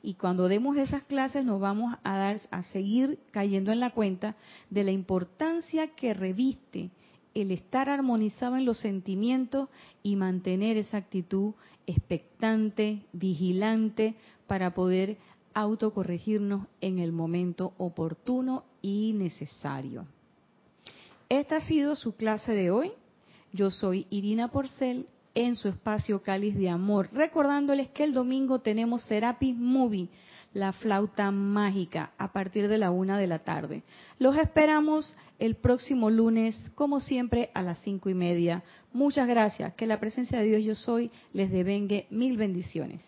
[0.00, 4.36] Y cuando demos esas clases nos vamos a dar a seguir cayendo en la cuenta
[4.70, 6.90] de la importancia que reviste
[7.34, 9.68] el estar armonizado en los sentimientos
[10.04, 11.54] y mantener esa actitud
[11.86, 14.14] expectante, vigilante
[14.46, 15.18] para poder
[15.54, 20.06] autocorregirnos en el momento oportuno y necesario.
[21.28, 22.92] Esta ha sido su clase de hoy.
[23.52, 29.02] Yo soy Irina Porcel en su espacio Cáliz de Amor, recordándoles que el domingo tenemos
[29.04, 30.08] Serapis Movie,
[30.54, 33.82] la flauta mágica, a partir de la una de la tarde.
[34.18, 38.62] Los esperamos el próximo lunes, como siempre, a las cinco y media.
[38.92, 39.74] Muchas gracias.
[39.74, 43.02] Que la presencia de Dios yo soy les devengue mil bendiciones.